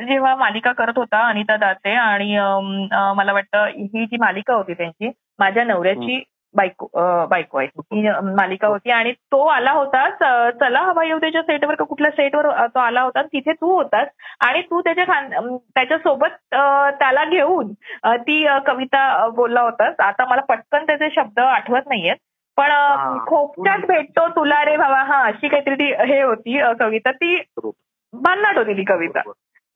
जेव्हा 0.05 0.35
मालिका 0.35 0.71
करत 0.71 0.97
होता 0.97 1.27
अनिता 1.27 1.55
दाते 1.57 1.93
आणि 1.95 2.37
मला 3.15 3.33
वाटतं 3.33 3.65
ही 3.67 4.05
जी 4.05 4.17
मालिका 4.19 4.53
होती 4.53 4.73
त्यांची 4.73 5.11
माझ्या 5.39 5.63
नवऱ्याची 5.63 6.23
बायको 6.55 6.87
बायको 7.29 7.57
आहे. 7.57 7.67
ही 7.93 8.09
मालिका 8.35 8.67
होती 8.67 8.91
आणि 8.91 9.11
तो 9.31 9.41
आला 9.47 9.71
होता 9.71 10.49
चला 10.59 10.79
हवा 10.81 11.03
येऊ 11.05 11.17
त्याच्या 11.19 11.41
सेटवर 11.41 11.75
का 11.75 11.83
कुठल्या 11.85 12.11
सेटवर 12.11 12.47
तो 12.67 12.79
आला 12.79 13.01
होता 13.01 13.21
तिथे 13.23 13.51
तू 13.53 13.71
होतास 13.75 14.07
आणि 14.47 14.61
तू 14.61 14.81
त्याच्या 14.81 15.19
त्याच्यासोबत 15.75 16.37
त्याला 16.99 17.25
घेऊन 17.25 17.73
ती 18.05 18.45
कविता 18.65 19.27
बोलला 19.35 19.61
होतास. 19.61 19.93
आता 19.99 20.25
मला 20.29 20.41
पटकन 20.49 20.85
त्याचे 20.85 21.09
शब्द 21.15 21.39
आठवत 21.39 21.87
नाहीयेत. 21.87 22.15
पण 22.57 22.71
खोपच्यात 23.27 23.79
भेटतो 23.87 24.27
तुला 24.27 24.63
रे 24.65 24.75
बाबा 24.77 25.01
हा 25.07 25.21
अशी 25.25 25.47
काहीतरी 25.47 25.75
ती 25.75 25.91
हे 26.11 26.21
होती 26.21 26.59
कविता. 26.79 27.11
ती 27.11 27.35
भन्नाट 28.13 28.57
होती 28.57 28.73
ती 28.77 28.83
कविता. 28.83 29.21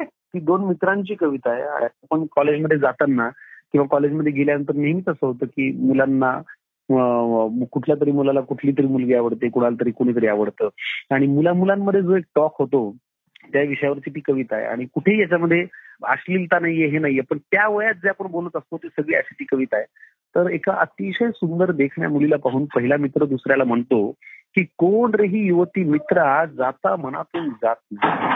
ती 0.03 0.39
दोन 0.39 0.63
मित्रांची 0.65 1.15
कविता 1.15 1.51
आहे. 1.51 1.63
आपण 1.85 2.25
कॉलेजमध्ये 2.35 2.77
जाताना 2.77 3.29
किंवा 3.71 3.87
कॉलेजमध्ये 3.91 4.31
गेल्यानंतर 4.31 4.75
नेहमीच 4.75 5.09
असं 5.09 5.25
होतं 5.27 5.45
की 5.45 5.71
मुलांना 5.87 6.37
कुठल्या 7.71 7.95
तरी 8.01 8.11
मुलाला 8.11 8.41
कुठली 8.41 8.71
तरी 8.71 8.87
मुलगी 8.87 9.13
आवडते 9.15 9.49
कुणाला 9.49 9.75
तरी 9.81 9.91
कुणीतरी 9.91 10.27
आवडतं. 10.27 10.69
आणि 11.11 11.27
मुला 11.27 11.53
मुलांमध्ये 11.53 12.01
जो 12.01 12.15
एक 12.15 12.23
टॉक 12.35 12.55
होतो 12.59 12.91
त्या 13.53 13.61
विषयावरची 13.61 14.09
ती 14.09 14.19
कविता 14.19 14.55
आहे. 14.55 14.65
आणि 14.65 14.85
कुठेही 14.93 15.21
याच्यामध्ये 15.21 15.65
अश्लीलता 16.03 16.59
नाहीये 16.59 16.87
हे 16.87 16.99
नाहीये. 16.99 17.21
पण 17.29 17.37
त्या 17.51 17.67
वयात 17.67 17.93
जे 17.93 18.09
आपण 18.09 18.27
बोलत 18.31 18.55
असतो 18.55 18.77
ती 18.77 18.87
सगळी 18.87 19.15
अशी 19.15 19.33
ती 19.39 19.43
कविता 19.51 19.77
आहे. 19.77 19.85
तर 20.35 20.49
एका 20.49 20.73
अतिशय 20.73 21.29
सुंदर 21.31 21.71
देखण्या 21.71 22.09
मुलीला 22.09 22.35
पाहून 22.35 22.65
पहिला 22.65 22.97
मित्र 22.97 23.25
दुसऱ्याला 23.25 23.63
म्हणतो 23.63 24.11
की 24.55 24.63
कोण 24.63 25.11
रे 25.13 25.27
ही 25.27 25.47
युवती 25.47 25.83
मित्रा 25.83 26.45
जाता 26.45 26.95
मनातून 26.95 27.49
जात 27.49 27.75
नाही? 27.91 28.33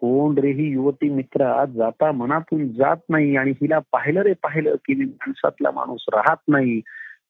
कोण 0.00 0.38
रे 0.38 0.50
ही 0.50 0.68
युवती 0.70 1.08
मित्रा 1.08 1.64
जाता 1.64 2.12
मनातून 2.12 2.68
जात 2.68 2.96
नाही 3.08 3.36
आणि 3.36 3.50
हिला 3.50 3.78
पाहिलं 3.78 4.20
रे 4.20 4.32
पाहिलं 4.32 4.74
की 4.74 4.94
मी 4.94 5.04
माणसातला 5.04 5.70
माणूस 5.70 6.04
राहत 6.12 6.36
नाही. 6.48 6.80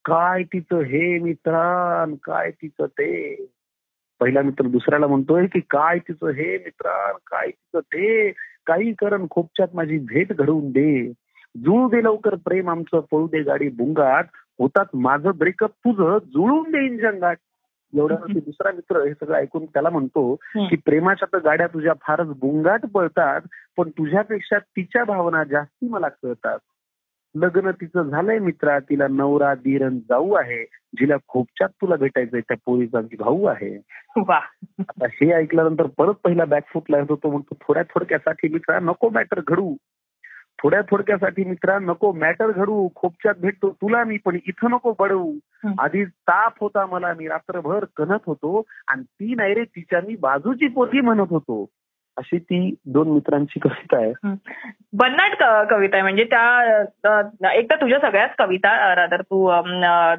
काय 0.05 0.43
तिचं 0.43 0.81
हे 0.81 1.19
मित्रान 1.19 2.15
काय 2.15 2.51
तिचं 2.51 2.87
ते? 2.87 3.35
पहिला 4.21 4.43
मित्र 4.43 4.67
दुसऱ्याला 4.67 5.07
म्हणतोय 5.07 5.47
की 5.47 5.61
काय 5.61 5.99
तिचं 5.99 6.27
हे 6.27 6.59
मित्रान 6.59 7.15
काय 7.27 7.47
तिचं 7.51 7.81
ते? 7.81 8.31
काही 8.67 8.93
करण 8.93 9.27
खोपच्यात 9.31 9.69
माझी 9.75 9.99
भेट 9.99 10.33
घडवून 10.33 10.71
दे. 10.71 11.13
जुळू 11.57 11.89
दे 11.89 12.05
लवकर 12.05 12.35
प्रेम 12.35 12.71
आमचं 12.71 13.01
पळू 13.01 13.27
दे 13.27 13.43
गाडी 13.43 13.69
बुंगाट. 13.69 14.27
होतात 14.59 14.85
माझं 14.95 15.31
ब्रेकअप 15.39 15.71
तुझं 15.71 16.19
जुळून 16.27 16.71
देईन 16.71 16.99
जंगाट. 16.99 17.39
एवढ्यावरती 17.97 18.41
दुसरा 18.41 18.71
मित्र 18.73 19.05
हे 19.05 19.13
सगळं 19.13 19.37
ऐकून 19.37 19.65
त्याला 19.65 19.91
म्हणतो 19.91 20.35
की 20.57 20.77
प्रेमाच्या 20.77 21.29
तर 21.33 21.39
गाड्या 21.45 21.67
तुझ्या 21.67 21.93
फारच 22.03 22.27
बुंगाट 22.27 22.87
पळतात 22.87 23.41
पण 23.77 23.91
तुझ्यापेक्षा 23.91 24.59
तिच्या 24.59 25.05
भावना 25.05 25.45
जास्ती 25.45 25.89
मला 25.89 26.09
कळतात. 26.09 26.59
लग्न 27.35 27.71
तिचं 27.71 28.03
झालंय 28.03 28.39
मित्रा 28.39 28.79
तिला 28.79 29.07
नवरा 29.09 29.55
धीरण 29.55 29.99
जाऊ 29.99 30.33
आहे. 30.33 30.65
जिला 30.99 31.17
खोपच्यात 31.29 31.69
तुला 31.69 31.97
भेटायचंय 31.97 32.41
त्या 32.41 32.57
पोरीचा 32.67 33.01
भाऊ 33.01 33.45
आहे. 33.45 33.77
आता 34.79 35.07
हे 35.07 35.33
ऐकल्यानंतर 35.33 35.87
परत 35.87 36.15
पहिला 36.25 36.45
बॅकफूटला 36.45 36.99
येतो 36.99 37.17
तो 37.17 37.31
म्हणतो 37.31 37.57
थोड्या 37.61 37.83
थोडक्यासाठी 37.83 38.49
मित्रा 38.49 38.81
नको 38.81 39.09
मॅटर 39.09 39.41
घडू. 39.49 39.75
थोड्या 40.63 40.81
थोडक्यासाठी 40.83 41.45
मित्रा 41.45 41.79
नको 41.79 42.13
मॅटर 42.13 42.51
घडू 42.51 42.89
खोपच्यात 42.97 43.35
भेटतो 43.39 43.71
तुला 43.71 44.05
मी 44.05 44.17
पण 44.25 44.39
इथं 44.47 44.71
नको 44.71 44.95
बडवू. 44.99 45.33
आधी 45.79 46.05
ताप 46.05 46.55
होता 46.61 46.87
मला 46.87 47.15
मी 47.15 47.29
रात्रभर 47.29 47.85
कणत 47.97 48.27
होतो 48.27 48.63
आणि 48.89 49.03
ती 49.03 49.35
नाही 49.35 49.55
रे 49.55 49.65
तिच्या 49.65 50.01
मी 50.01 50.17
बाजूची 50.21 50.69
पोती 50.69 51.01
म्हणत 51.01 51.27
होतो. 51.31 51.67
अशी 52.19 52.39
ती 52.39 52.75
दोन 52.87 53.09
मित्रांची 53.09 53.61
कविता 53.61 53.97
आहे. 53.97 54.13
बन्नाट 54.93 55.43
कविता 55.71 55.97
आहे. 55.97 56.03
म्हणजे 56.03 56.25
त्या 56.25 57.53
एक 57.53 57.71
तर 57.71 57.77
तुझ्या 57.81 57.99
सगळ्याच 58.01 58.31
कविता 58.39 58.95
रादर 58.95 59.21
तू 59.21 59.51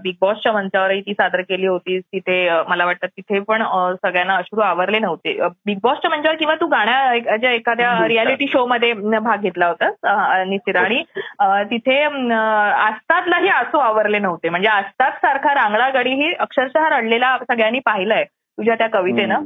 बिग 0.03 0.15
बॉसच्या 0.21 0.51
मंचावरही 0.51 1.01
ती 1.01 1.13
सादर 1.13 1.41
केली 1.41 1.67
होतीस 1.67 2.03
तिथे 2.13 2.49
मला 2.67 2.85
वाटतं 2.85 3.07
तिथे 3.17 3.39
पण 3.39 3.63
सगळ्यांना 4.03 4.35
अश्रू 4.35 4.61
आवरले 4.61 4.99
नव्हते. 4.99 5.37
बिग 5.65 5.77
बॉसच्या 5.83 6.11
मंचावर 6.11 6.35
किंवा 6.35 6.55
तू 6.61 6.67
गाण्याच्या 6.67 7.51
एखाद्या 7.51 8.07
रियालिटी 8.07 8.47
शो 8.47 8.65
मध्ये 8.65 8.93
भाग 8.93 9.41
घेतला 9.41 9.67
होतास 9.67 9.93
निश्चित 10.47 10.75
आणि 10.75 11.03
तिथे 11.71 12.01
आस्तादलाही 12.01 13.47
आसू 13.49 13.77
आवरले 13.77 14.19
नव्हते. 14.19 14.49
म्हणजे 14.49 14.67
आस्ताद 14.67 15.13
सारखा 15.13 15.53
रांगडा 15.53 15.89
गडी 15.99 16.13
ही 16.23 16.33
अक्षरशः 16.33 16.89
रडलेला 16.89 17.37
सगळ्यांनी 17.37 17.79
पाहिलंय. 17.85 18.25
तुझ्या 18.59 18.75
त्या 18.75 18.87
कवितेनं. 18.93 19.43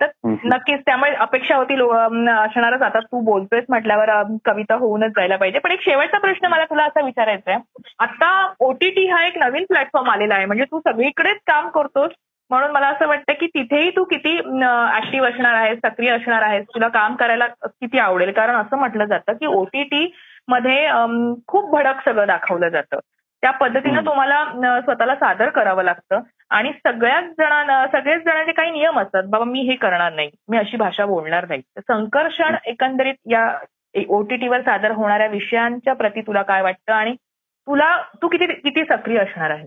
तर 0.00 0.06
नक्कीच 0.44 0.80
त्यामुळे 0.86 1.12
अपेक्षा 1.26 1.56
होती 1.56 1.74
असणारच. 1.74 2.82
आता 2.82 2.98
तू 3.00 3.20
बोलतोयस 3.24 3.64
म्हटल्यावर 3.68 4.10
कविता 4.44 4.74
होऊनच 4.74 5.12
जायला 5.16 5.36
पाहिजे. 5.36 5.58
पण 5.58 5.70
एक 5.70 5.82
शेवटचा 5.84 6.18
प्रश्न 6.18 6.46
मला 6.46 6.64
तुला 6.64 6.84
असा 6.84 7.04
विचारायचा 7.04 7.50
आहे. 7.52 7.60
आता 7.98 8.30
ओटीटी 8.60 9.06
हा 9.08 9.24
एक 9.26 9.38
नवीन 9.38 9.64
प्लॅटफॉर्म 9.68 10.10
आलेला 10.10 10.34
आहे. 10.34 10.44
म्हणजे 10.46 10.64
तू 10.64 10.80
सगळीकडेच 10.86 11.38
काम 11.46 11.68
करतोस. 11.68 12.10
म्हणून 12.50 12.70
मला 12.70 12.86
असं 12.86 13.06
वाटतं 13.08 13.32
की 13.32 13.46
तिथेही 13.46 13.90
तू 13.90 14.02
किती 14.04 14.36
ऍक्टिव्ह 14.36 15.28
असणार 15.28 15.54
आहेस 15.54 15.78
सक्रिय 15.84 16.10
असणार 16.10 16.42
आहेस 16.42 16.64
तुला 16.74 16.88
काम 16.88 17.14
करायला 17.16 17.46
किती 17.66 17.98
आवडेल? 17.98 18.32
कारण 18.32 18.56
असं 18.56 18.78
म्हटलं 18.78 19.04
जातं 19.04 19.32
की 19.32 19.46
ओटीटी 19.46 20.12
मध्ये 20.48 20.88
खूप 21.46 21.70
भडक 21.70 22.04
सगळं 22.04 22.26
दाखवलं 22.26 22.68
जातं. 22.68 22.98
त्या 23.42 23.50
पद्धतीनं 23.50 24.04
तुम्हाला 24.06 24.80
स्वतःला 24.80 25.14
सादर 25.14 25.48
करावं 25.50 25.82
लागतं. 25.82 26.20
आणि 26.50 26.72
सगळ्याच 26.86 27.24
जणांना 27.24 27.86
सगळेच 27.86 28.24
जणांचे 28.24 28.52
काही 28.52 28.70
नियम 28.70 28.98
असतात. 29.00 29.22
बाबा 29.28 29.44
मी 29.44 29.60
हे 29.60 29.74
करणार 29.74 30.12
नाही. 30.12 30.30
मी 30.48 30.56
अशी 30.56 30.76
भाषा 30.76 31.06
बोलणार 31.06 31.48
नाही. 31.48 31.60
संकर्षण 31.78 32.54
एकंदरीत 32.66 33.14
या 33.30 33.58
ओटीटीवर 34.08 34.60
सादर 34.60 34.90
होणाऱ्या 34.90 35.26
विषयांच्या 35.26 35.92
प्रती 35.92 36.20
तुला 36.20 36.42
काय 36.42 36.62
वाटतं? 36.62 36.92
आणि 36.92 37.14
तुला 37.68 37.96
तू 38.22 38.28
किती 38.28 38.46
किती 38.46 38.84
सक्रिय 38.84 39.18
असणार 39.18 39.50
आहे 39.50 39.66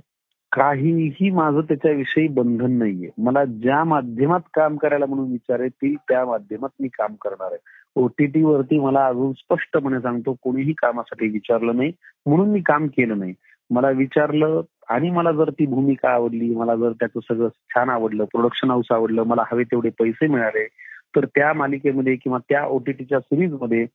काहीही 0.52 1.30
माझं 1.30 1.62
त्याच्याविषयी 1.62 2.28
बंधन 2.28 2.72
नाहीये. 2.72 3.10
मला 3.18 3.44
ज्या 3.46 3.84
माध्यमात 3.84 4.40
काम 4.54 4.78
करायला 4.78 5.06
म्हणून 5.06 5.32
विचार 5.32 5.60
येतील 5.60 5.96
त्या 6.10 6.26
माध्यमात 6.26 6.70
मी 6.80 6.88
काम 6.88 7.16
करणार 7.22 7.52
आहे. 7.52 7.58
ओटीटी 7.96 8.44
वरती 8.44 8.80
मला 8.80 9.06
अजून 9.06 9.34
स्पष्टपणे 9.34 10.00
सांगतो 10.02 10.36
कोणीही 10.44 10.74
कामासाठी 10.74 11.28
विचारलं 11.28 11.76
नाही 11.76 11.92
म्हणून 12.26 12.50
मी 12.50 12.62
काम 12.62 12.88
केलं 12.88 13.20
नाही. 13.20 13.34
मला 13.70 13.90
विचारलं 13.90 14.62
आणि 14.88 15.10
मला 15.10 15.32
जर 15.32 15.50
ती 15.50 15.66
भूमिका 15.66 16.10
आवडली 16.10 16.56
मला 16.56 16.76
जर 16.76 16.92
त्याचं 16.92 17.20
सगळं 17.20 17.48
छान 17.48 17.90
आवडलं 17.90 18.24
प्रोडक्शन 18.24 18.70
हाऊस 18.70 18.86
आवडलं 18.92 19.24
मला 19.24 19.44
हवे 19.52 19.64
तेवढे 19.64 19.90
पैसे 19.90 20.28
मिळाले 20.28 20.68
तर 21.16 21.26
त्या 21.26 21.54
मालिकेमध्ये 21.54 22.16
किंवा 22.16 22.38
त्या 22.50 22.66
ओटीटीच्या 22.66 23.20
सिरीजमध्ये 23.20 23.86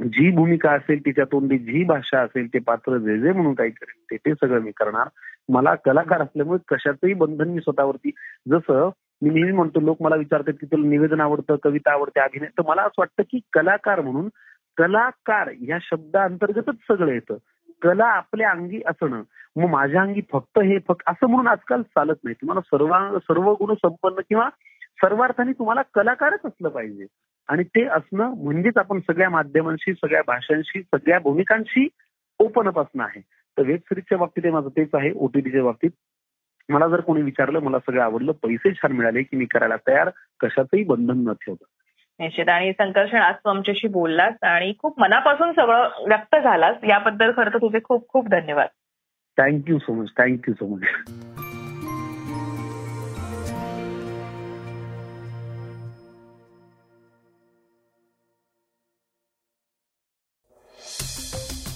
जी 0.00 0.30
भूमिका 0.30 0.70
असेल 0.70 1.06
तिच्या 1.06 1.24
तोंडी 1.24 1.58
जी 1.58 1.84
भाषा 1.84 2.20
असेल 2.20 2.46
ते 2.54 2.58
पात्र 2.58 2.98
जे 2.98 3.18
जे 3.18 3.32
म्हणून 3.32 3.54
काही 3.54 3.70
करेल 3.70 4.02
ते 4.10 4.16
ते 4.16 4.34
सगळं 4.34 4.60
मी 4.60 4.70
करणार. 4.70 5.08
मला 5.48 5.74
कलाकार 5.74 6.20
असल्यामुळे 6.20 6.58
कशाचंही 6.68 7.14
बंधन 7.14 7.48
मी 7.48 7.60
स्वतःवरती 7.60 8.10
जसं 8.50 8.90
मी 9.22 9.30
नेहमी 9.30 9.52
म्हणतो 9.52 9.80
लोक 9.80 10.02
मला 10.02 10.16
विचारतात 10.16 10.52
की 10.52 10.66
तुला 10.66 10.88
निवेदन 10.88 11.20
आवडतं 11.20 11.56
कविता 11.62 11.92
आवडते 11.92 12.20
अभिनय 12.20 12.46
तर 12.46 12.62
मला 12.68 12.82
असं 12.82 12.94
वाटतं 12.98 13.22
की 13.22 13.40
कलाकार 13.52 14.00
म्हणून 14.00 14.28
कलाकार 14.76 15.50
या 15.68 15.78
शब्दाअंतर्गतच 15.80 16.74
सगळं 16.88 17.12
येतं. 17.12 17.36
कला 17.82 18.04
आपल्या 18.04 18.50
अंगी 18.50 18.80
असणं 18.86 19.22
मग 19.56 19.68
माझ्या 19.68 20.02
अंगी 20.02 20.20
फक्त 20.32 20.58
हे 20.58 20.78
फक्त 20.88 21.02
असं 21.06 21.26
म्हणून 21.26 21.46
आजकाल 21.46 21.82
चालत 21.82 22.14
नाही. 22.24 22.34
तुम्हाला 22.34 22.60
सर्व 22.60 23.18
सर्व 23.18 23.52
गुण 23.52 23.74
संपन्न 23.74 24.20
किंवा 24.28 24.48
सर्वार्थाने 25.02 25.52
तुम्हाला 25.52 25.82
कलाकारच 25.94 26.40
असलं 26.44 26.68
पाहिजे. 26.68 27.06
आणि 27.48 27.64
ते 27.64 27.84
असणं 27.84 28.34
म्हणजेच 28.44 28.76
आपण 28.76 29.00
सगळ्या 29.00 29.30
माध्यमांशी 29.30 29.92
सगळ्या 29.92 30.22
भाषांशी 30.26 30.82
सगळ्या 30.82 31.18
भूमिकांशी 31.18 31.88
ओपन 32.38 32.66
अप 32.66 32.78
असणं 32.78 33.04
आहे. 33.04 33.20
तर 33.58 33.62
वेब 33.62 33.78
सिरीजच्या 33.78 34.18
बाबतीत 34.18 34.52
माझं 34.52 34.68
तेच 34.68 34.88
आहे 34.94 35.12
ओटीटीच्या 35.16 35.64
बाबतीत. 35.64 35.90
मला 36.68 36.88
जर 36.88 37.00
कोणी 37.00 37.22
विचारलं 37.22 37.60
मला 37.60 37.78
सगळं 37.78 38.02
आवडलं 38.02 38.32
पैसे 38.32 38.72
छान 38.72 38.92
मिळाले 38.92 39.22
की 39.22 39.36
मी 39.36 39.44
करायला 39.44 39.76
तयार 39.76 40.10
कशाचंही 40.40 40.84
बंधन 40.84 41.28
न 41.28 41.32
ठेवतं. 41.32 41.64
निश्चित. 42.20 42.48
आणि 42.48 42.72
संकर्षण 42.72 43.16
आज 43.16 43.34
तू 43.34 43.50
आमच्याशी 43.50 43.88
बोललास 43.88 44.34
आणि 44.42 44.72
खूप 44.78 45.00
मनापासून 45.00 45.52
सगळं 45.52 45.88
व्यक्त 46.08 46.36
झालास. 46.36 46.76
याबद्दल 46.88 47.32
खरं 47.36 47.52
तर 47.54 47.58
तुझे 47.58 47.78
खूप 47.84 48.08
खूप 48.08 48.28
धन्यवाद. 48.28 48.68
Thank you 49.38 49.78
so 49.78 49.92
much 49.92 50.08
thank you 50.18 50.54
so 50.54 50.74
much 50.74 50.82